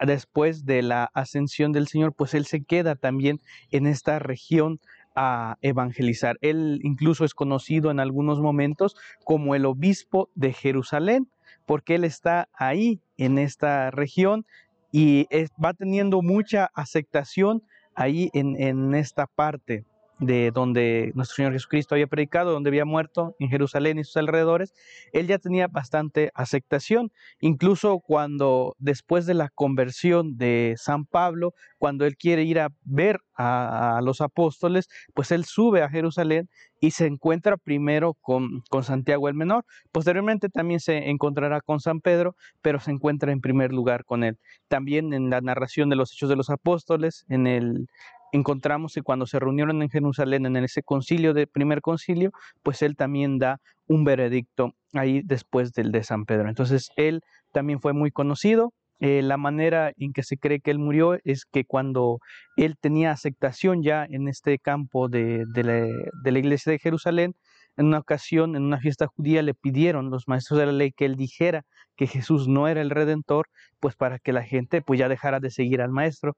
después 0.00 0.64
de 0.64 0.82
la 0.82 1.10
ascensión 1.14 1.72
del 1.72 1.88
Señor, 1.88 2.12
pues 2.12 2.34
Él 2.34 2.46
se 2.46 2.62
queda 2.62 2.94
también 2.94 3.40
en 3.70 3.86
esta 3.86 4.18
región 4.18 4.80
a 5.14 5.56
evangelizar. 5.62 6.36
Él 6.40 6.80
incluso 6.82 7.24
es 7.24 7.34
conocido 7.34 7.90
en 7.90 8.00
algunos 8.00 8.40
momentos 8.40 8.96
como 9.24 9.54
el 9.54 9.64
obispo 9.66 10.28
de 10.34 10.52
Jerusalén, 10.52 11.28
porque 11.66 11.94
Él 11.94 12.04
está 12.04 12.48
ahí 12.52 13.00
en 13.16 13.38
esta 13.38 13.90
región 13.90 14.44
y 14.90 15.26
va 15.62 15.74
teniendo 15.74 16.22
mucha 16.22 16.70
aceptación 16.74 17.62
ahí 17.94 18.30
en, 18.32 18.60
en 18.60 18.94
esta 18.94 19.26
parte 19.26 19.84
de 20.18 20.50
donde 20.52 21.12
nuestro 21.14 21.36
Señor 21.36 21.52
Jesucristo 21.52 21.94
había 21.94 22.06
predicado, 22.06 22.52
donde 22.52 22.70
había 22.70 22.84
muerto 22.84 23.34
en 23.38 23.48
Jerusalén 23.48 23.98
y 23.98 24.04
sus 24.04 24.16
alrededores, 24.16 24.74
él 25.12 25.26
ya 25.26 25.38
tenía 25.38 25.66
bastante 25.66 26.30
aceptación. 26.34 27.10
Incluso 27.40 27.98
cuando 28.00 28.76
después 28.78 29.26
de 29.26 29.34
la 29.34 29.48
conversión 29.48 30.36
de 30.36 30.74
San 30.76 31.04
Pablo, 31.04 31.54
cuando 31.78 32.06
él 32.06 32.16
quiere 32.16 32.44
ir 32.44 32.60
a 32.60 32.70
ver 32.84 33.20
a, 33.36 34.00
los 34.02 34.20
apóstoles, 34.20 34.88
pues 35.14 35.32
él 35.32 35.44
sube 35.44 35.82
a 35.82 35.88
Jerusalén 35.88 36.48
y 36.80 36.92
se 36.92 37.06
encuentra 37.06 37.56
primero 37.56 38.14
con, 38.14 38.62
con, 38.70 38.84
Santiago 38.84 39.28
el 39.28 39.34
Menor. 39.34 39.64
Posteriormente 39.90 40.48
también 40.48 40.80
se 40.80 41.10
encontrará 41.10 41.60
con 41.60 41.80
San 41.80 42.00
Pedro, 42.00 42.36
pero 42.62 42.78
se 42.78 42.90
encuentra 42.90 43.32
en 43.32 43.40
primer 43.40 43.72
lugar 43.72 44.04
con 44.04 44.22
él. 44.22 44.38
También 44.68 45.12
en 45.12 45.30
la 45.30 45.40
narración 45.40 45.88
de 45.88 45.96
los 45.96 46.12
Hechos 46.12 46.28
de 46.28 46.36
los 46.36 46.50
Apóstoles, 46.50 47.24
en 47.28 47.46
el 47.46 47.88
encontramos 48.34 48.94
que 48.94 49.02
cuando 49.02 49.26
se 49.26 49.38
reunieron 49.38 49.80
en 49.82 49.90
Jerusalén 49.90 50.46
en 50.46 50.56
ese 50.56 50.82
concilio 50.82 51.34
de 51.34 51.46
primer 51.46 51.80
concilio, 51.80 52.32
pues 52.62 52.82
él 52.82 52.96
también 52.96 53.38
da 53.38 53.60
un 53.86 54.04
veredicto 54.04 54.74
ahí 54.92 55.22
después 55.24 55.72
del 55.72 55.92
de 55.92 56.02
San 56.02 56.24
Pedro. 56.24 56.48
Entonces 56.48 56.90
él 56.96 57.22
también 57.52 57.80
fue 57.80 57.92
muy 57.92 58.10
conocido. 58.10 58.72
Eh, 59.00 59.22
la 59.22 59.36
manera 59.36 59.92
en 59.96 60.12
que 60.12 60.22
se 60.22 60.36
cree 60.36 60.60
que 60.60 60.70
él 60.70 60.78
murió 60.78 61.18
es 61.24 61.44
que 61.44 61.64
cuando 61.64 62.18
él 62.56 62.76
tenía 62.80 63.10
aceptación 63.10 63.82
ya 63.82 64.04
en 64.08 64.28
este 64.28 64.58
campo 64.58 65.08
de, 65.08 65.44
la, 65.54 65.86
de 66.22 66.32
la 66.32 66.38
iglesia 66.38 66.72
de 66.72 66.78
Jerusalén, 66.78 67.34
en 67.76 67.86
una 67.86 67.98
ocasión, 67.98 68.56
en 68.56 68.62
una 68.62 68.78
fiesta 68.78 69.06
judía, 69.06 69.42
le 69.42 69.54
pidieron 69.54 70.10
los 70.10 70.28
maestros 70.28 70.58
de 70.58 70.66
la 70.66 70.72
ley 70.72 70.92
que 70.92 71.06
él 71.06 71.16
dijera 71.16 71.64
que 71.96 72.06
Jesús 72.06 72.48
no 72.48 72.68
era 72.68 72.80
el 72.80 72.90
redentor, 72.90 73.48
pues 73.80 73.96
para 73.96 74.18
que 74.18 74.32
la 74.32 74.42
gente 74.42 74.80
pues 74.80 74.98
ya 74.98 75.08
dejara 75.08 75.40
de 75.40 75.50
seguir 75.50 75.82
al 75.82 75.90
maestro. 75.90 76.36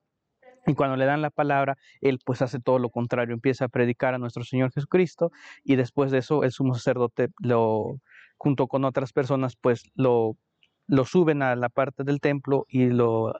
Y 0.66 0.75
cuando 0.75 0.96
le 0.96 1.04
dan 1.04 1.23
la 1.23 1.30
palabra, 1.30 1.78
él 2.00 2.18
pues 2.25 2.42
hace 2.42 2.58
todo 2.61 2.78
lo 2.78 2.90
contrario, 2.90 3.35
empieza 3.35 3.66
a 3.66 3.68
predicar 3.68 4.14
a 4.14 4.18
nuestro 4.18 4.44
Señor 4.44 4.73
Jesucristo 4.73 5.30
y 5.64 5.76
después 5.76 6.11
de 6.11 6.18
eso 6.18 6.42
el 6.42 6.52
sumo 6.52 6.75
sacerdote 6.75 7.28
lo 7.40 8.00
junto 8.37 8.66
con 8.66 8.85
otras 8.85 9.12
personas 9.12 9.56
pues 9.56 9.85
lo 9.94 10.37
lo 10.88 11.04
suben 11.04 11.42
a 11.42 11.56
la 11.56 11.68
parte 11.68 12.04
del 12.04 12.20
templo 12.20 12.64
y 12.68 12.87
lo 12.87 13.35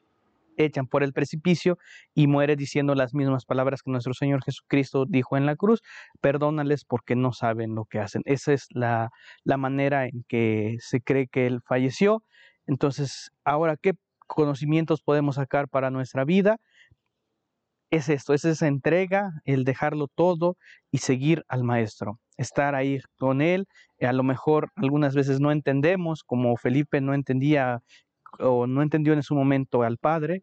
echan 0.56 0.87
por 0.87 1.02
el 1.02 1.12
precipicio 1.12 1.78
y 2.14 2.26
muere 2.26 2.56
diciendo 2.56 2.95
las 2.95 3.14
mismas 3.14 3.45
palabras 3.45 3.83
que 3.83 3.90
nuestro 3.90 4.14
Señor 4.14 4.42
Jesucristo 4.42 5.04
dijo 5.06 5.37
en 5.37 5.47
la 5.47 5.56
cruz, 5.56 5.83
perdónales 6.21 6.85
porque 6.85 7.14
no 7.14 7.33
saben 7.33 7.75
lo 7.75 7.85
que 7.85 8.00
hacen. 8.00 8.23
Esa 8.25 8.52
es 8.52 8.66
la, 8.71 9.11
la 9.45 9.56
manera 9.59 10.06
en 10.06 10.25
que 10.28 10.76
se 10.80 11.00
cree 11.00 11.28
que 11.28 11.47
Él 11.47 11.61
falleció. 11.64 12.23
Entonces, 12.66 13.30
ahora, 13.45 13.76
¿qué 13.76 13.92
conocimientos 14.26 15.02
podemos 15.02 15.37
sacar 15.37 15.68
para 15.68 15.90
nuestra 15.90 16.25
vida? 16.25 16.59
Es 17.90 18.09
esto, 18.09 18.35
es 18.35 18.45
esa 18.45 18.66
entrega, 18.66 19.33
el 19.45 19.64
dejarlo 19.64 20.09
todo 20.09 20.57
y 20.90 20.99
seguir 20.99 21.45
al 21.49 21.64
Maestro 21.64 22.19
estar 22.37 22.75
ahí 22.75 23.00
con 23.19 23.40
Él. 23.40 23.66
A 24.00 24.12
lo 24.12 24.23
mejor 24.23 24.71
algunas 24.76 25.14
veces 25.14 25.40
no 25.40 25.52
entendemos, 25.52 26.23
como 26.25 26.57
Felipe 26.57 27.00
no 27.00 27.14
entendía 27.14 27.81
o 28.38 28.66
no 28.66 28.83
entendió 28.83 29.12
en 29.14 29.23
su 29.23 29.35
momento 29.35 29.83
al 29.83 29.99
Padre, 29.99 30.43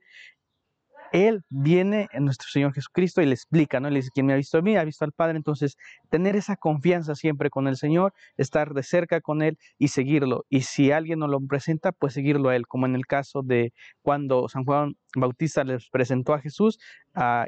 él 1.13 1.43
viene 1.50 2.08
en 2.12 2.25
nuestro 2.25 2.50
Señor 2.50 2.74
Jesucristo 2.74 3.22
y 3.22 3.27
le 3.27 3.36
explica, 3.36 3.79
¿no? 3.79 3.88
Le 3.88 3.98
dice, 3.98 4.10
quien 4.12 4.25
me 4.25 4.34
ha 4.34 4.36
visto 4.36 4.58
a 4.58 4.63
mí, 4.63 4.75
ha 4.75 4.84
visto 4.84 5.05
al 5.05 5.12
Padre. 5.12 5.38
Entonces, 5.38 5.77
tener 6.10 6.36
esa 6.36 6.55
confianza 6.55 7.13
siempre 7.13 7.51
con 7.51 7.67
el 7.67 7.77
Señor, 7.77 8.13
estar 8.36 8.74
de 8.74 8.82
cerca 8.82 9.22
con 9.22 9.43
Él 9.43 9.60
y 9.77 9.89
seguirlo. 9.89 10.43
Y 10.50 10.62
si 10.62 10.91
alguien 10.91 11.20
nos 11.20 11.29
lo 11.29 11.39
presenta, 11.41 11.91
pues 11.91 12.13
seguirlo 12.13 12.50
a 12.50 12.55
Él, 12.55 12.65
como 12.65 12.88
en 12.88 12.96
el 12.96 13.05
caso 13.05 13.43
de 13.43 13.74
cuando 14.01 14.50
San 14.50 14.65
Juan 14.65 14.96
Bautista 15.15 15.63
les 15.63 15.88
presentó 15.89 16.34
a 16.34 16.39
Jesús 16.39 16.79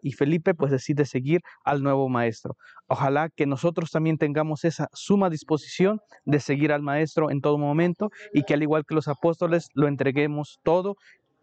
y 0.04 0.12
Felipe 0.12 0.54
pues 0.54 0.72
decide 0.72 1.06
seguir 1.06 1.42
al 1.64 1.82
nuevo 1.82 2.08
Maestro. 2.08 2.56
Ojalá 2.88 3.30
que 3.30 3.48
nosotros 3.48 3.90
también 3.90 4.20
tengamos 4.20 4.64
esa 4.64 4.90
suma 4.94 5.32
disposición 5.32 6.00
de 6.26 6.40
seguir 6.40 6.72
al 6.72 6.84
Maestro 6.84 7.32
en 7.32 7.42
todo 7.42 7.58
momento 7.58 8.12
y 8.32 8.44
que 8.44 8.54
al 8.54 8.62
igual 8.62 8.86
que 8.88 8.94
los 8.94 9.08
apóstoles 9.08 9.70
lo 9.74 9.88
entreguemos 9.88 10.60
todo 10.62 10.98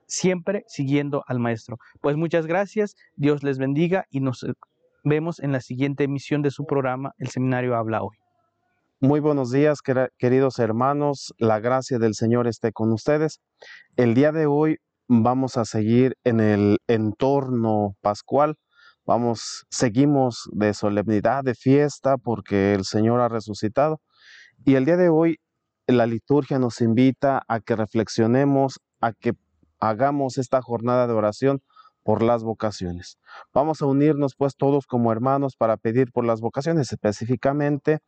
siempre 0.07 0.65
siguiendo 0.69 1.25
al 1.27 1.39
Maestro. 1.39 1.79
Pues 2.01 2.17
muchas 2.17 2.47
gracias, 2.47 2.95
Dios 3.17 3.43
les 3.43 3.59
bendiga 3.59 4.07
y 4.11 4.21
nos 4.21 4.43
eh, 4.43 4.53
vemos 5.05 5.41
en 5.41 5.53
la 5.53 5.61
siguiente 5.61 6.05
emisión 6.05 6.43
de 6.43 6.51
su 6.51 6.65
programa, 6.65 7.13
El 7.19 7.29
Seminario 7.29 7.77
Habla 7.77 8.03
Hoy. 8.03 8.17
Muy 9.01 9.19
buenos 9.19 9.51
días, 9.51 9.81
queridos 10.17 10.61
hermanos. 10.61 11.35
La 11.39 11.59
gracia 11.59 11.99
del 11.99 12.15
Señor 12.15 12.47
esté 12.47 12.73
con 12.73 12.93
ustedes. 12.93 13.41
El 13.97 14.15
día 14.15 14.31
de 14.31 14.47
hoy 14.47 14.77
vamos 15.09 15.57
a 15.57 15.65
seguir 15.65 16.17
en 16.23 16.39
el 16.39 16.79
entorno 16.87 17.97
pascual. 18.01 18.55
Vamos, 19.05 19.67
seguimos 19.71 20.49
de 20.53 20.73
solemnidad, 20.73 21.43
de 21.43 21.57
fiesta, 21.57 22.17
porque 22.17 22.75
el 22.75 22.85
Señor 22.85 23.21
ha 23.21 23.29
resucitado. 23.29 24.01
Y 24.65 24.77
el 24.77 24.85
día 24.85 24.97
de 24.97 25.09
hoy 25.09 25.41
la 25.89 26.07
liturgia 26.07 26.59
nos 26.59 26.81
invita 26.81 27.43
a 27.49 27.61
que 27.61 27.77
reflexionemos, 27.77 28.81
a 29.01 29.13
que 29.13 29.33
hagamos 29.83 30.39
esta 30.39 30.62
jornada 30.62 31.09
de 31.09 31.12
oración 31.12 31.61
por 32.05 32.23
las 32.23 32.45
vocaciones. 32.45 33.18
Vamos 33.53 33.83
a 33.83 33.87
unirnos 33.87 34.35
pues 34.37 34.57
todos 34.57 34.87
como 34.87 35.12
hermanos 35.12 35.57
para 35.57 35.77
pedir 35.77 36.12
por 36.12 36.25
las 36.25 36.40
vocaciones, 36.40 36.92
específicamente 36.92 37.99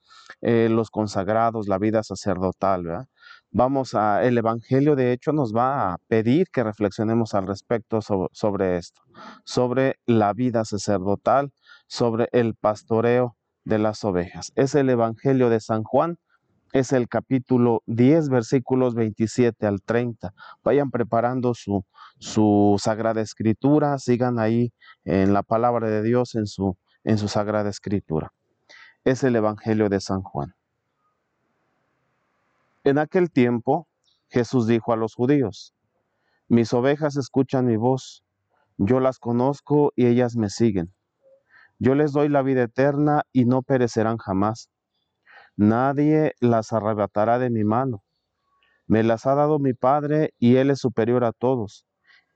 eh, 0.41 0.69
los 0.71 0.91
consagrados, 0.91 1.69
la 1.69 1.79
vida 1.79 2.03
sacerdotal. 2.03 3.07
Vamos 3.51 3.95
a, 3.95 4.25
el 4.25 4.39
Evangelio 4.39 4.95
de 4.95 5.13
hecho 5.13 5.33
nos 5.33 5.55
va 5.55 5.93
a 5.93 5.99
pedir 6.07 6.47
que 6.53 6.63
reflexionemos 6.63 7.35
al 7.35 7.47
respecto 7.47 8.01
sobre 8.01 8.77
esto, 8.77 9.03
sobre 9.45 9.97
la 10.07 10.33
vida 10.33 10.65
sacerdotal, 10.65 11.53
sobre 11.89 12.29
el 12.33 12.55
pastoreo 12.55 13.37
de 13.65 13.79
las 13.79 14.05
ovejas. 14.05 14.53
Es 14.55 14.77
el 14.77 14.91
Evangelio 14.91 15.51
de 15.51 15.59
San 15.59 15.83
Juan, 15.83 16.19
es 16.75 16.93
el 16.93 17.09
capítulo 17.09 17.85
10, 17.87 18.31
versículos 18.31 18.97
27 18.97 19.65
al 19.65 19.81
30. 19.81 20.35
Vayan 20.65 20.91
preparando 20.91 21.55
su, 21.55 21.85
su 22.19 22.75
Sagrada 22.83 23.21
Escritura, 23.21 23.97
sigan 23.99 24.41
ahí 24.41 24.73
en 25.05 25.33
la 25.33 25.45
palabra 25.45 25.89
de 25.89 26.03
Dios, 26.03 26.35
en 26.35 26.49
su, 26.49 26.77
en 27.05 27.17
su 27.17 27.29
Sagrada 27.29 27.71
Escritura. 27.71 28.33
Es 29.05 29.23
el 29.23 29.37
Evangelio 29.37 29.89
de 29.89 30.01
San 30.01 30.23
Juan. 30.23 30.57
En 32.83 32.99
aquel 32.99 33.31
tiempo, 33.31 33.87
Jesús 34.29 34.67
dijo 34.67 34.93
a 34.93 34.97
los 34.97 35.15
judíos, 35.15 35.77
mis 36.49 36.73
ovejas 36.73 37.17
escuchan 37.17 37.67
mi 37.67 37.77
voz, 37.77 38.25
yo 38.79 38.99
las 38.99 39.21
conozco 39.21 39.93
y 39.95 40.07
ellas 40.07 40.35
me 40.35 40.51
siguen. 40.51 40.93
Yo 41.79 41.95
les 41.95 42.11
doy 42.11 42.29
la 42.29 42.43
vida 42.43 42.65
eterna 42.65 43.23
y 43.33 43.45
no 43.45 43.63
perecerán 43.63 44.19
jamás 44.19 44.71
Nadie 45.57 46.35
las 46.41 46.73
arrebatará 46.73 47.39
de 47.39 47.51
mi 47.51 47.65
mano. 47.65 48.03
Me 48.87 49.03
las 49.03 49.27
ha 49.27 49.35
dado 49.35 49.59
mi 49.59 49.73
Padre 49.73 50.35
y 50.39 50.57
Él 50.57 50.71
es 50.71 50.81
superior 50.81 51.25
a 51.25 51.33
todos, 51.33 51.87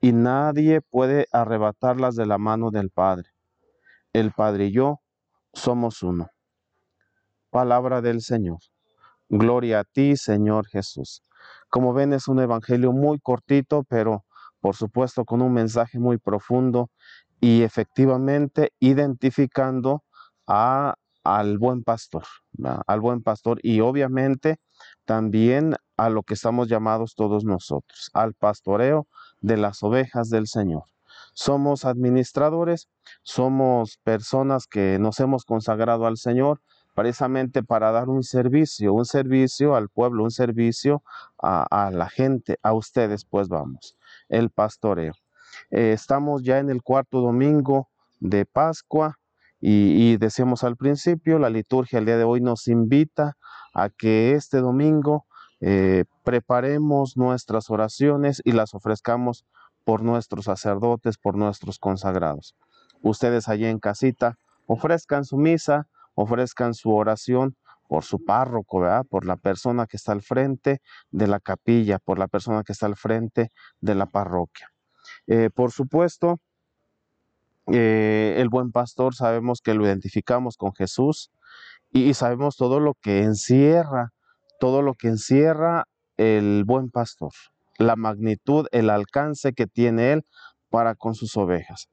y 0.01 0.13
nadie 0.13 0.81
puede 0.81 1.27
arrebatarlas 1.33 2.15
de 2.15 2.27
la 2.27 2.39
mano 2.39 2.71
del 2.71 2.91
Padre. 2.91 3.31
El 4.13 4.33
Padre 4.33 4.67
y 4.67 4.73
yo 4.73 5.01
somos 5.53 6.03
uno. 6.03 6.31
Palabra 7.51 8.01
del 8.01 8.23
Señor. 8.23 8.59
Gloria 9.29 9.81
a 9.81 9.85
ti, 9.85 10.17
Señor 10.17 10.67
Jesús. 10.69 11.23
Como 11.69 11.93
ven, 11.93 12.13
es 12.13 12.29
un 12.29 12.41
evangelio 12.41 12.93
muy 12.93 13.19
cortito, 13.19 13.85
pero 13.85 14.25
por 14.61 14.75
supuesto 14.75 15.25
con 15.25 15.43
un 15.43 15.53
mensaje 15.53 15.99
muy 15.99 16.19
profundo 16.19 16.91
y 17.41 17.63
efectivamente 17.63 18.73
identificando 18.81 20.05
a 20.47 20.95
al 21.37 21.59
buen 21.59 21.85
pastor, 21.85 22.25
al 22.87 23.01
buen 23.01 23.23
pastor 23.23 23.61
y 23.63 23.81
obviamente 23.81 24.59
también 25.05 25.77
a 25.99 26.09
lo 26.09 26.23
que 26.23 26.35
estamos 26.35 26.69
llamados 26.69 27.15
todos 27.15 27.45
nosotros, 27.45 28.11
al 28.15 28.33
pastoreo 28.33 29.07
de 29.41 29.59
las 29.59 29.83
ovejas 29.83 30.31
del 30.31 30.47
Señor. 30.47 30.85
Somos 31.35 31.85
administradores, 31.85 32.89
somos 33.23 33.99
personas 33.99 34.67
que 34.67 34.99
nos 34.99 35.21
hemos 35.21 35.45
consagrado 35.45 36.07
al 36.07 36.17
Señor 36.17 36.63
precisamente 36.95 37.63
para 37.63 37.93
dar 37.93 38.09
un 38.09 38.23
servicio, 38.23 38.95
un 38.95 39.05
servicio 39.05 39.77
al 39.77 39.89
pueblo, 39.91 40.25
un 40.25 40.31
servicio 40.31 41.03
a, 41.39 41.91
la 41.93 42.09
gente, 42.09 42.59
a 42.63 42.73
ustedes 42.73 43.25
pues 43.27 43.49
vamos, 43.49 43.97
el 44.31 44.51
pastoreo. 44.51 45.13
Eh, 45.71 45.93
estamos 45.93 46.43
ya 46.43 46.59
en 46.59 46.71
el 46.71 46.83
cuarto 46.83 47.21
domingo 47.21 47.89
de 48.19 48.47
Pascua, 48.47 49.19
y, 49.61 50.17
decíamos 50.19 50.63
al 50.63 50.77
principio, 50.77 51.39
la 51.39 51.51
liturgia 51.51 51.99
el 51.99 52.07
día 52.07 52.17
de 52.17 52.25
hoy 52.25 52.41
nos 52.41 52.69
invita 52.69 53.37
a 53.75 53.89
que 53.91 54.33
este 54.33 54.59
domingo 54.59 55.27
eh, 55.61 56.05
preparemos 56.25 57.17
nuestras 57.17 57.69
oraciones 57.69 58.41
y 58.45 58.53
las 58.53 58.75
ofrezcamos 58.75 59.45
por 59.85 60.03
nuestros 60.03 60.45
sacerdotes, 60.45 61.19
por 61.19 61.37
nuestros 61.37 61.79
consagrados. 61.79 62.55
Ustedes 63.03 63.49
allí 63.49 63.67
en 63.67 63.81
casita 63.81 64.37
ofrezcan 64.67 65.25
su 65.25 65.39
misa, 65.39 65.89
ofrezcan 66.15 66.75
su 66.75 66.95
oración 66.95 67.57
por 67.89 68.05
su 68.05 68.25
párroco, 68.25 68.85
por 69.09 69.25
la 69.25 69.37
persona 69.37 69.87
que 69.87 69.97
está 69.97 70.13
al 70.13 70.23
frente 70.23 70.81
de 71.11 71.27
la 71.27 71.41
capilla, 71.41 71.99
por 71.99 72.19
la 72.19 72.29
persona 72.29 72.63
que 72.63 72.73
está 72.73 72.87
al 72.87 72.97
frente 72.97 73.51
de 73.81 73.95
la 73.95 74.07
parroquia. 74.07 74.69
Eh, 75.27 75.49
por 75.53 75.73
supuesto, 75.73 76.39
eh, 77.73 78.37
el 78.39 78.49
buen 78.49 78.73
pastor 78.73 79.15
sabemos 79.15 79.61
que 79.63 79.75
lo 79.75 79.85
identificamos 79.85 80.57
con 80.57 80.73
Jesús 80.75 81.31
y, 81.91 82.15
sabemos 82.15 82.57
todo 82.57 82.81
lo 82.81 82.95
que 82.95 83.23
encierra, 83.23 84.11
todo 84.61 84.83
lo 84.83 84.95
que 84.95 85.09
encierra 85.09 85.85
el 86.17 86.65
buen 86.65 86.91
pastor, 86.91 87.33
la 87.79 87.97
magnitud, 87.97 88.67
el 88.73 88.91
alcance 88.91 89.53
que 89.53 89.67
tiene 89.67 90.13
él 90.13 90.23
para 90.71 90.95
con 90.95 91.15
sus 91.15 91.37
ovejas. 91.37 91.89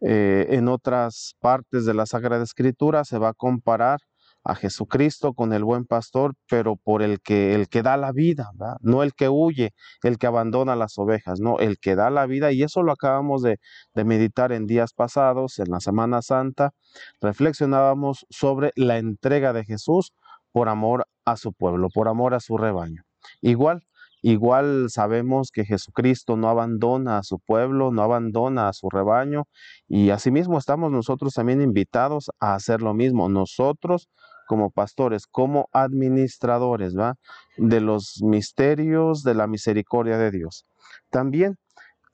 Eh, 0.00 0.46
en 0.50 0.68
otras 0.68 1.34
partes 1.40 1.84
de 1.84 1.94
la 1.94 2.06
Sagrada 2.06 2.44
Escritura 2.44 3.04
se 3.04 3.18
va 3.18 3.30
a 3.30 3.34
comparar 3.34 3.98
a 4.44 4.54
Jesucristo 4.54 5.34
con 5.34 5.52
el 5.52 5.64
buen 5.64 5.84
pastor, 5.84 6.34
pero 6.48 6.76
por 6.76 7.02
el 7.02 7.20
que 7.20 7.54
el 7.54 7.68
que 7.68 7.82
da 7.82 7.96
la 7.96 8.12
vida, 8.12 8.50
no 8.80 9.02
el 9.02 9.14
que 9.14 9.28
huye, 9.28 9.72
el 10.02 10.18
que 10.18 10.26
abandona 10.26 10.76
las 10.76 10.98
ovejas, 10.98 11.40
no, 11.40 11.58
el 11.58 11.78
que 11.78 11.96
da 11.96 12.10
la 12.10 12.26
vida 12.26 12.52
y 12.52 12.62
eso 12.62 12.82
lo 12.82 12.92
acabamos 12.92 13.42
de 13.42 13.58
meditar 13.94 14.52
en 14.52 14.66
días 14.66 14.92
pasados, 14.94 15.58
en 15.58 15.70
la 15.70 15.80
Semana 15.80 16.22
Santa, 16.22 16.72
reflexionábamos 17.20 18.26
sobre 18.30 18.72
la 18.76 18.98
entrega 18.98 19.52
de 19.52 19.64
Jesús 19.64 20.12
por 20.52 20.68
amor 20.68 21.06
a 21.24 21.36
su 21.36 21.52
pueblo, 21.52 21.88
por 21.90 22.08
amor 22.08 22.34
a 22.34 22.40
su 22.40 22.56
rebaño. 22.56 23.02
Igual, 23.40 23.82
igual 24.22 24.88
sabemos 24.90 25.50
que 25.52 25.64
Jesucristo 25.64 26.36
no 26.36 26.48
abandona 26.48 27.18
a 27.18 27.22
su 27.22 27.38
pueblo, 27.38 27.90
no 27.90 28.02
abandona 28.02 28.68
a 28.68 28.72
su 28.72 28.88
rebaño 28.90 29.44
y 29.86 30.10
asimismo 30.10 30.58
estamos 30.58 30.90
nosotros 30.90 31.34
también 31.34 31.62
invitados 31.62 32.30
a 32.40 32.54
hacer 32.54 32.82
lo 32.82 32.94
mismo. 32.94 33.28
Nosotros 33.28 34.08
como 34.48 34.70
pastores, 34.70 35.26
como 35.26 35.68
administradores, 35.72 36.96
¿va? 36.96 37.16
De 37.58 37.80
los 37.80 38.20
misterios 38.22 39.22
de 39.22 39.34
la 39.34 39.46
misericordia 39.46 40.16
de 40.16 40.30
Dios. 40.30 40.64
También 41.10 41.56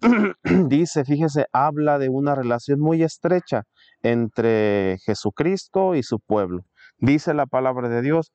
dice, 0.68 1.04
fíjese, 1.04 1.46
habla 1.52 1.98
de 1.98 2.08
una 2.08 2.34
relación 2.34 2.80
muy 2.80 3.02
estrecha 3.02 3.62
entre 4.02 4.98
Jesucristo 5.04 5.94
y 5.94 6.02
su 6.02 6.18
pueblo. 6.18 6.64
Dice 6.98 7.34
la 7.34 7.46
palabra 7.46 7.88
de 7.88 8.02
Dios, 8.02 8.32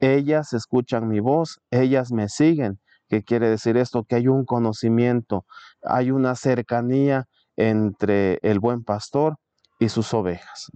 ellas 0.00 0.52
escuchan 0.52 1.08
mi 1.08 1.20
voz, 1.20 1.60
ellas 1.70 2.12
me 2.12 2.28
siguen. 2.28 2.80
¿Qué 3.08 3.22
quiere 3.22 3.48
decir 3.48 3.76
esto? 3.76 4.04
Que 4.04 4.16
hay 4.16 4.28
un 4.28 4.44
conocimiento, 4.44 5.44
hay 5.82 6.10
una 6.10 6.34
cercanía 6.34 7.26
entre 7.56 8.38
el 8.42 8.60
buen 8.60 8.84
pastor 8.84 9.36
y 9.78 9.88
sus 9.88 10.12
ovejas. 10.14 10.70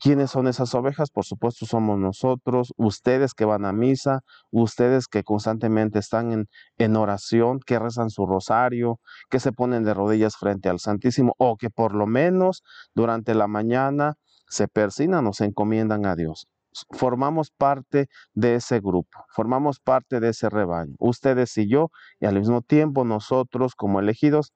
¿Quiénes 0.00 0.30
son 0.30 0.46
esas 0.46 0.72
ovejas? 0.76 1.10
Por 1.10 1.24
supuesto 1.24 1.66
somos 1.66 1.98
nosotros, 1.98 2.72
ustedes 2.76 3.34
que 3.34 3.44
van 3.44 3.64
a 3.64 3.72
misa, 3.72 4.20
ustedes 4.52 5.08
que 5.08 5.24
constantemente 5.24 5.98
están 5.98 6.30
en, 6.32 6.48
en, 6.76 6.94
oración, 6.94 7.58
que 7.58 7.80
rezan 7.80 8.10
su 8.10 8.24
rosario, 8.24 9.00
que 9.28 9.40
se 9.40 9.50
ponen 9.50 9.82
de 9.82 9.94
rodillas 9.94 10.36
frente 10.36 10.68
al 10.68 10.78
Santísimo 10.78 11.34
o 11.36 11.56
que 11.56 11.68
por 11.68 11.96
lo 11.96 12.06
menos 12.06 12.62
durante 12.94 13.34
la 13.34 13.48
mañana 13.48 14.14
se 14.46 14.68
persinan 14.68 15.26
o 15.26 15.32
se 15.32 15.46
encomiendan 15.46 16.06
a 16.06 16.14
Dios. 16.14 16.46
Formamos 16.90 17.50
parte 17.50 18.08
de 18.34 18.56
ese 18.56 18.80
grupo, 18.80 19.24
formamos 19.30 19.80
parte 19.80 20.20
de 20.20 20.30
ese 20.30 20.48
rebaño, 20.48 20.94
ustedes 20.98 21.56
y 21.58 21.68
yo, 21.68 21.90
y 22.20 22.26
al 22.26 22.38
mismo 22.38 22.62
tiempo 22.62 23.04
nosotros 23.04 23.74
como 23.74 24.00
elegidos 24.00 24.52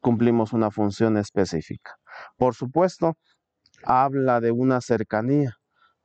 cumplimos 0.00 0.52
una 0.52 0.70
función 0.70 1.16
específica. 1.16 1.96
Por 2.36 2.54
supuesto, 2.54 3.16
habla 3.84 4.40
de 4.40 4.52
una 4.52 4.80
cercanía. 4.80 5.56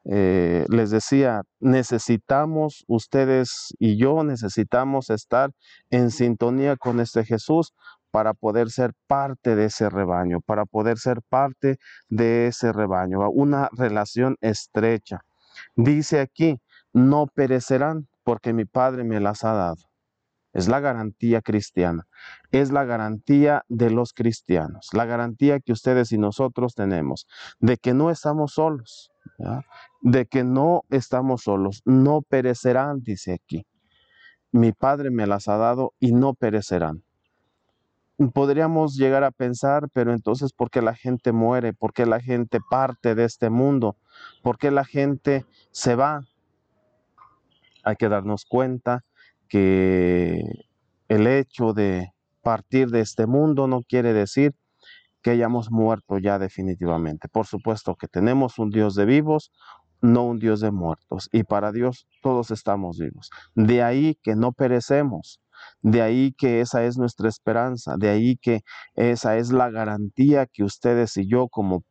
Eh, 0.06 0.66
les 0.70 0.90
decía, 0.90 1.44
necesitamos, 1.60 2.84
ustedes 2.88 3.76
y 3.78 3.98
yo 3.98 4.24
necesitamos 4.24 5.12
estar 5.12 5.52
en 5.92 6.10
sintonía 6.10 6.76
con 6.76 7.00
este 7.00 7.24
Jesús 7.24 7.74
para 8.10 8.34
poder 8.34 8.70
ser 8.70 8.94
parte 9.08 9.56
de 9.56 9.66
ese 9.66 9.90
rebaño, 9.90 10.42
para 10.42 10.66
poder 10.66 10.98
ser 10.98 11.22
parte 11.30 11.78
de 12.10 12.48
ese 12.48 12.74
rebaño, 12.74 13.30
una 13.30 13.70
relación 13.72 14.36
estrecha. 14.42 15.22
Dice 15.76 16.20
aquí, 16.20 16.60
no 16.94 17.28
perecerán 17.28 18.08
porque 18.24 18.54
mi 18.54 18.66
Padre 18.66 19.04
me 19.04 19.20
las 19.20 19.44
ha 19.44 19.54
dado. 19.54 19.92
Es 20.54 20.68
la 20.68 20.82
garantía 20.82 21.42
cristiana, 21.42 22.08
es 22.52 22.72
la 22.72 22.84
garantía 22.84 23.64
de 23.70 23.90
los 23.90 24.12
cristianos, 24.12 24.90
la 24.92 25.06
garantía 25.06 25.62
que 25.62 25.72
ustedes 25.72 26.12
y 26.12 26.18
nosotros 26.18 26.76
tenemos 26.76 27.26
de 27.60 27.78
que 27.78 27.94
no 27.94 28.12
estamos 28.12 28.54
solos, 28.56 29.12
de 30.02 30.26
que 30.26 30.44
no 30.44 30.84
estamos 30.90 31.44
solos, 31.44 31.82
no 31.86 32.22
perecerán, 32.22 33.02
dice 33.02 33.34
aquí. 33.34 33.66
Mi 34.52 34.74
Padre 34.74 35.10
me 35.10 35.26
las 35.26 35.48
ha 35.48 35.56
dado 35.56 35.94
y 36.00 36.12
no 36.12 36.34
perecerán. 36.34 37.04
Podríamos 38.30 38.96
llegar 38.96 39.24
a 39.24 39.32
pensar, 39.32 39.90
pero 39.94 40.14
entonces, 40.14 40.54
¿por 40.54 40.70
qué 40.70 40.82
la 40.82 40.96
gente 40.96 41.32
muere? 41.32 41.74
¿Por 41.74 41.92
qué 41.92 42.06
la 42.06 42.20
gente 42.20 42.60
parte 42.70 43.16
de 43.16 43.26
este 43.26 43.50
mundo? 43.50 43.98
¿Por 44.44 44.58
qué 44.58 44.70
la 44.70 44.86
gente 44.86 45.46
se 45.72 45.96
va? 45.96 46.28
Hay 47.84 47.96
que 47.96 48.10
darnos 48.10 48.46
cuenta 48.46 49.04
que 49.48 50.44
el 51.08 51.28
hecho 51.28 51.74
de 51.74 52.14
partir 52.42 52.90
de 52.90 53.02
este 53.02 53.26
mundo 53.26 53.68
no 53.68 53.82
quiere 53.82 54.14
decir 54.14 54.56
que 55.22 55.32
hayamos 55.32 55.72
muerto 55.72 56.18
ya 56.18 56.40
definitivamente. 56.40 57.28
Por 57.28 57.46
supuesto 57.46 57.96
que 57.96 58.08
tenemos 58.08 58.60
un 58.60 58.70
Dios 58.70 58.96
de 58.96 59.06
vivos, 59.06 59.52
no 60.02 60.24
un 60.24 60.40
Dios 60.40 60.62
de 60.62 60.72
muertos. 60.72 61.28
Y 61.32 61.44
para 61.44 61.72
Dios 61.72 62.08
todos 62.22 62.52
estamos 62.52 62.98
vivos. 62.98 63.30
De 63.56 63.84
ahí 63.84 64.18
que 64.24 64.36
no 64.36 64.52
perecemos. 64.54 65.41
De 65.82 66.02
ahí 66.02 66.34
que 66.34 66.62
esa 66.62 66.84
es 66.84 66.98
nuestra 66.98 67.30
esperanza. 67.30 67.96
De 67.98 68.10
ahí 68.10 68.38
que 68.38 68.62
esa 68.96 69.38
es 69.38 69.52
la 69.52 69.70
garantía 69.70 70.46
que 70.46 70.64
ustedes 70.64 71.18
y 71.18 71.28
yo 71.28 71.48
como 71.48 71.84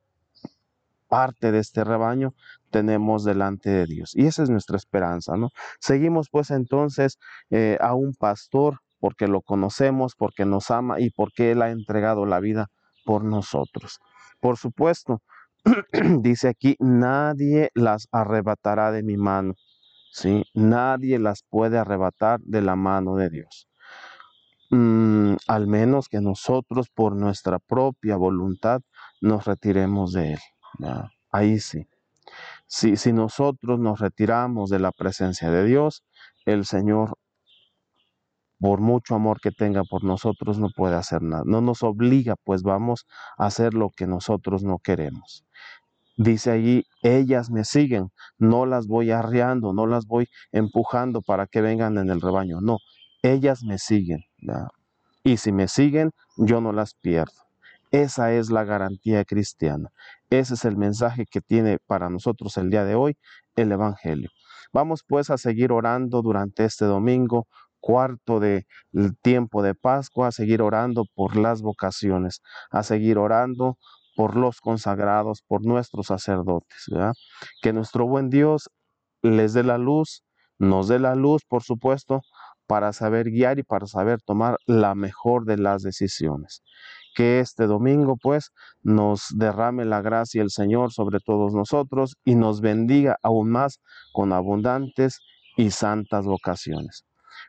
parte 1.08 1.50
de 1.52 1.58
este 1.58 1.84
rebaño 1.84 2.34
tenemos 2.70 3.24
delante 3.24 3.68
de 3.70 3.86
Dios. 3.86 4.12
Y 4.14 4.26
esa 4.26 4.42
es 4.42 4.50
nuestra 4.50 4.76
esperanza, 4.76 5.36
¿no? 5.36 5.50
Seguimos 5.80 6.28
pues 6.30 6.50
entonces 6.50 7.18
eh, 7.50 7.76
a 7.80 7.94
un 7.94 8.14
pastor 8.14 8.78
porque 9.00 9.26
lo 9.26 9.42
conocemos, 9.42 10.14
porque 10.14 10.44
nos 10.44 10.70
ama 10.70 11.00
y 11.00 11.10
porque 11.10 11.50
Él 11.50 11.62
ha 11.62 11.70
entregado 11.70 12.26
la 12.26 12.38
vida 12.38 12.68
por 13.04 13.24
nosotros. 13.24 13.98
Por 14.40 14.56
supuesto, 14.56 15.22
dice 16.20 16.48
aquí, 16.48 16.76
nadie 16.78 17.70
las 17.74 18.08
arrebatará 18.12 18.92
de 18.92 19.02
mi 19.02 19.16
mano. 19.16 19.54
¿Sí? 20.10 20.44
Nadie 20.54 21.18
las 21.18 21.42
puede 21.48 21.78
arrebatar 21.78 22.40
de 22.40 22.62
la 22.62 22.76
mano 22.76 23.16
de 23.16 23.30
Dios. 23.30 23.68
Mm, 24.70 25.34
al 25.48 25.66
menos 25.66 26.08
que 26.08 26.20
nosotros 26.20 26.88
por 26.90 27.16
nuestra 27.16 27.58
propia 27.58 28.16
voluntad 28.16 28.80
nos 29.20 29.44
retiremos 29.44 30.12
de 30.12 30.34
Él. 30.34 30.38
Ahí 31.32 31.58
sí. 31.58 31.86
Si, 32.66 32.96
si 32.96 33.12
nosotros 33.12 33.80
nos 33.80 33.98
retiramos 33.98 34.70
de 34.70 34.78
la 34.78 34.92
presencia 34.92 35.50
de 35.50 35.64
Dios, 35.64 36.04
el 36.44 36.64
Señor, 36.64 37.18
por 38.60 38.80
mucho 38.80 39.14
amor 39.14 39.40
que 39.40 39.50
tenga 39.50 39.82
por 39.84 40.04
nosotros, 40.04 40.58
no 40.58 40.68
puede 40.70 40.94
hacer 40.94 41.22
nada. 41.22 41.42
No 41.46 41.60
nos 41.60 41.82
obliga, 41.82 42.36
pues 42.44 42.62
vamos 42.62 43.06
a 43.38 43.46
hacer 43.46 43.74
lo 43.74 43.90
que 43.90 44.06
nosotros 44.06 44.62
no 44.62 44.78
queremos. 44.78 45.44
Dice 46.16 46.50
allí, 46.50 46.84
ellas 47.02 47.50
me 47.50 47.64
siguen, 47.64 48.10
no 48.38 48.66
las 48.66 48.86
voy 48.86 49.10
arreando, 49.10 49.72
no 49.72 49.86
las 49.86 50.06
voy 50.06 50.28
empujando 50.52 51.22
para 51.22 51.46
que 51.46 51.60
vengan 51.60 51.98
en 51.98 52.10
el 52.10 52.20
rebaño, 52.20 52.60
no, 52.60 52.78
ellas 53.22 53.62
me 53.62 53.78
siguen. 53.78 54.24
Y 55.22 55.36
si 55.36 55.52
me 55.52 55.68
siguen, 55.68 56.12
yo 56.36 56.60
no 56.60 56.72
las 56.72 56.94
pierdo. 56.94 57.32
Esa 57.90 58.32
es 58.32 58.50
la 58.50 58.64
garantía 58.64 59.24
cristiana. 59.24 59.90
Ese 60.30 60.54
es 60.54 60.64
el 60.64 60.76
mensaje 60.76 61.26
que 61.26 61.40
tiene 61.40 61.78
para 61.86 62.08
nosotros 62.08 62.56
el 62.56 62.70
día 62.70 62.84
de 62.84 62.94
hoy 62.94 63.16
el 63.56 63.72
Evangelio. 63.72 64.30
Vamos 64.72 65.02
pues 65.06 65.30
a 65.30 65.38
seguir 65.38 65.72
orando 65.72 66.22
durante 66.22 66.64
este 66.64 66.84
domingo, 66.84 67.48
cuarto 67.80 68.38
del 68.38 68.64
tiempo 69.22 69.62
de 69.62 69.74
Pascua, 69.74 70.28
a 70.28 70.32
seguir 70.32 70.62
orando 70.62 71.04
por 71.14 71.36
las 71.36 71.62
vocaciones, 71.62 72.42
a 72.70 72.82
seguir 72.84 73.18
orando 73.18 73.76
por 74.20 74.36
los 74.36 74.60
consagrados, 74.60 75.40
por 75.48 75.64
nuestros 75.64 76.08
sacerdotes. 76.08 76.90
Que 77.62 77.72
nuestro 77.72 78.06
buen 78.06 78.28
Dios 78.28 78.68
les 79.22 79.54
dé 79.54 79.64
la 79.64 79.78
luz, 79.78 80.24
nos 80.58 80.88
dé 80.88 80.98
la 80.98 81.14
luz, 81.14 81.40
por 81.48 81.62
supuesto, 81.62 82.20
para 82.66 82.92
saber 82.92 83.30
guiar 83.30 83.58
y 83.58 83.62
para 83.62 83.86
saber 83.86 84.20
tomar 84.20 84.58
la 84.66 84.94
mejor 84.94 85.46
de 85.46 85.56
las 85.56 85.80
decisiones 85.80 86.62
que 87.16 87.40
este 87.40 87.66
domingo 87.66 88.16
pues 88.22 88.50
nos 88.82 89.24
derrame 89.34 89.86
la 89.86 90.02
gracia 90.02 90.42
el 90.42 90.50
Señor 90.50 90.92
sobre 90.92 91.18
todos 91.18 91.54
nosotros 91.54 92.14
y 92.22 92.34
nos 92.34 92.60
bendiga 92.60 93.16
aún 93.22 93.50
más 93.50 93.80
con 94.12 94.34
abundantes 94.34 95.18
y 95.56 95.70
santas 95.70 96.26
vocaciones. 96.26 97.04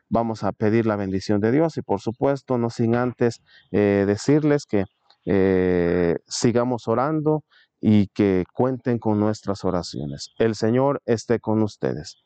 Vamos 0.08 0.42
a 0.42 0.52
pedir 0.52 0.86
la 0.86 0.96
bendición 0.96 1.40
de 1.40 1.52
Dios 1.52 1.76
y 1.76 1.82
por 1.82 2.00
supuesto 2.00 2.56
no 2.56 2.70
sin 2.70 2.96
antes 2.96 3.40
eh, 3.70 4.04
decirles 4.06 4.64
que 4.64 4.86
eh, 5.24 6.16
sigamos 6.26 6.88
orando 6.88 7.44
y 7.80 8.08
que 8.08 8.44
cuenten 8.52 8.98
con 8.98 9.18
nuestras 9.18 9.64
oraciones. 9.64 10.30
El 10.38 10.54
Señor 10.54 11.02
esté 11.04 11.40
con 11.40 11.62
ustedes 11.62 12.16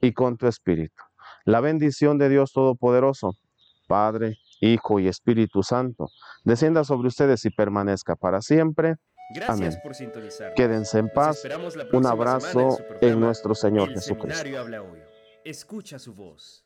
y 0.00 0.12
con 0.12 0.36
tu 0.36 0.46
espíritu. 0.46 1.02
La 1.44 1.60
bendición 1.60 2.18
de 2.18 2.28
Dios 2.28 2.52
Todopoderoso, 2.52 3.34
Padre, 3.88 4.36
Hijo 4.60 5.00
y 5.00 5.08
Espíritu 5.08 5.62
Santo, 5.62 6.08
descienda 6.44 6.84
sobre 6.84 7.08
ustedes 7.08 7.44
y 7.44 7.50
permanezca 7.50 8.14
para 8.14 8.40
siempre. 8.40 8.96
Gracias 9.34 9.74
Amén. 9.74 9.80
por 9.82 9.94
sintonizar. 9.94 10.54
Quédense 10.54 10.98
en 10.98 11.08
paz. 11.08 11.42
Un 11.92 12.06
abrazo 12.06 12.78
en 13.00 13.20
nuestro 13.20 13.54
Señor 13.54 13.88
El 13.88 13.94
Jesucristo. 13.94 14.44
Escucha 15.44 15.98
su 15.98 16.14
voz. 16.14 16.64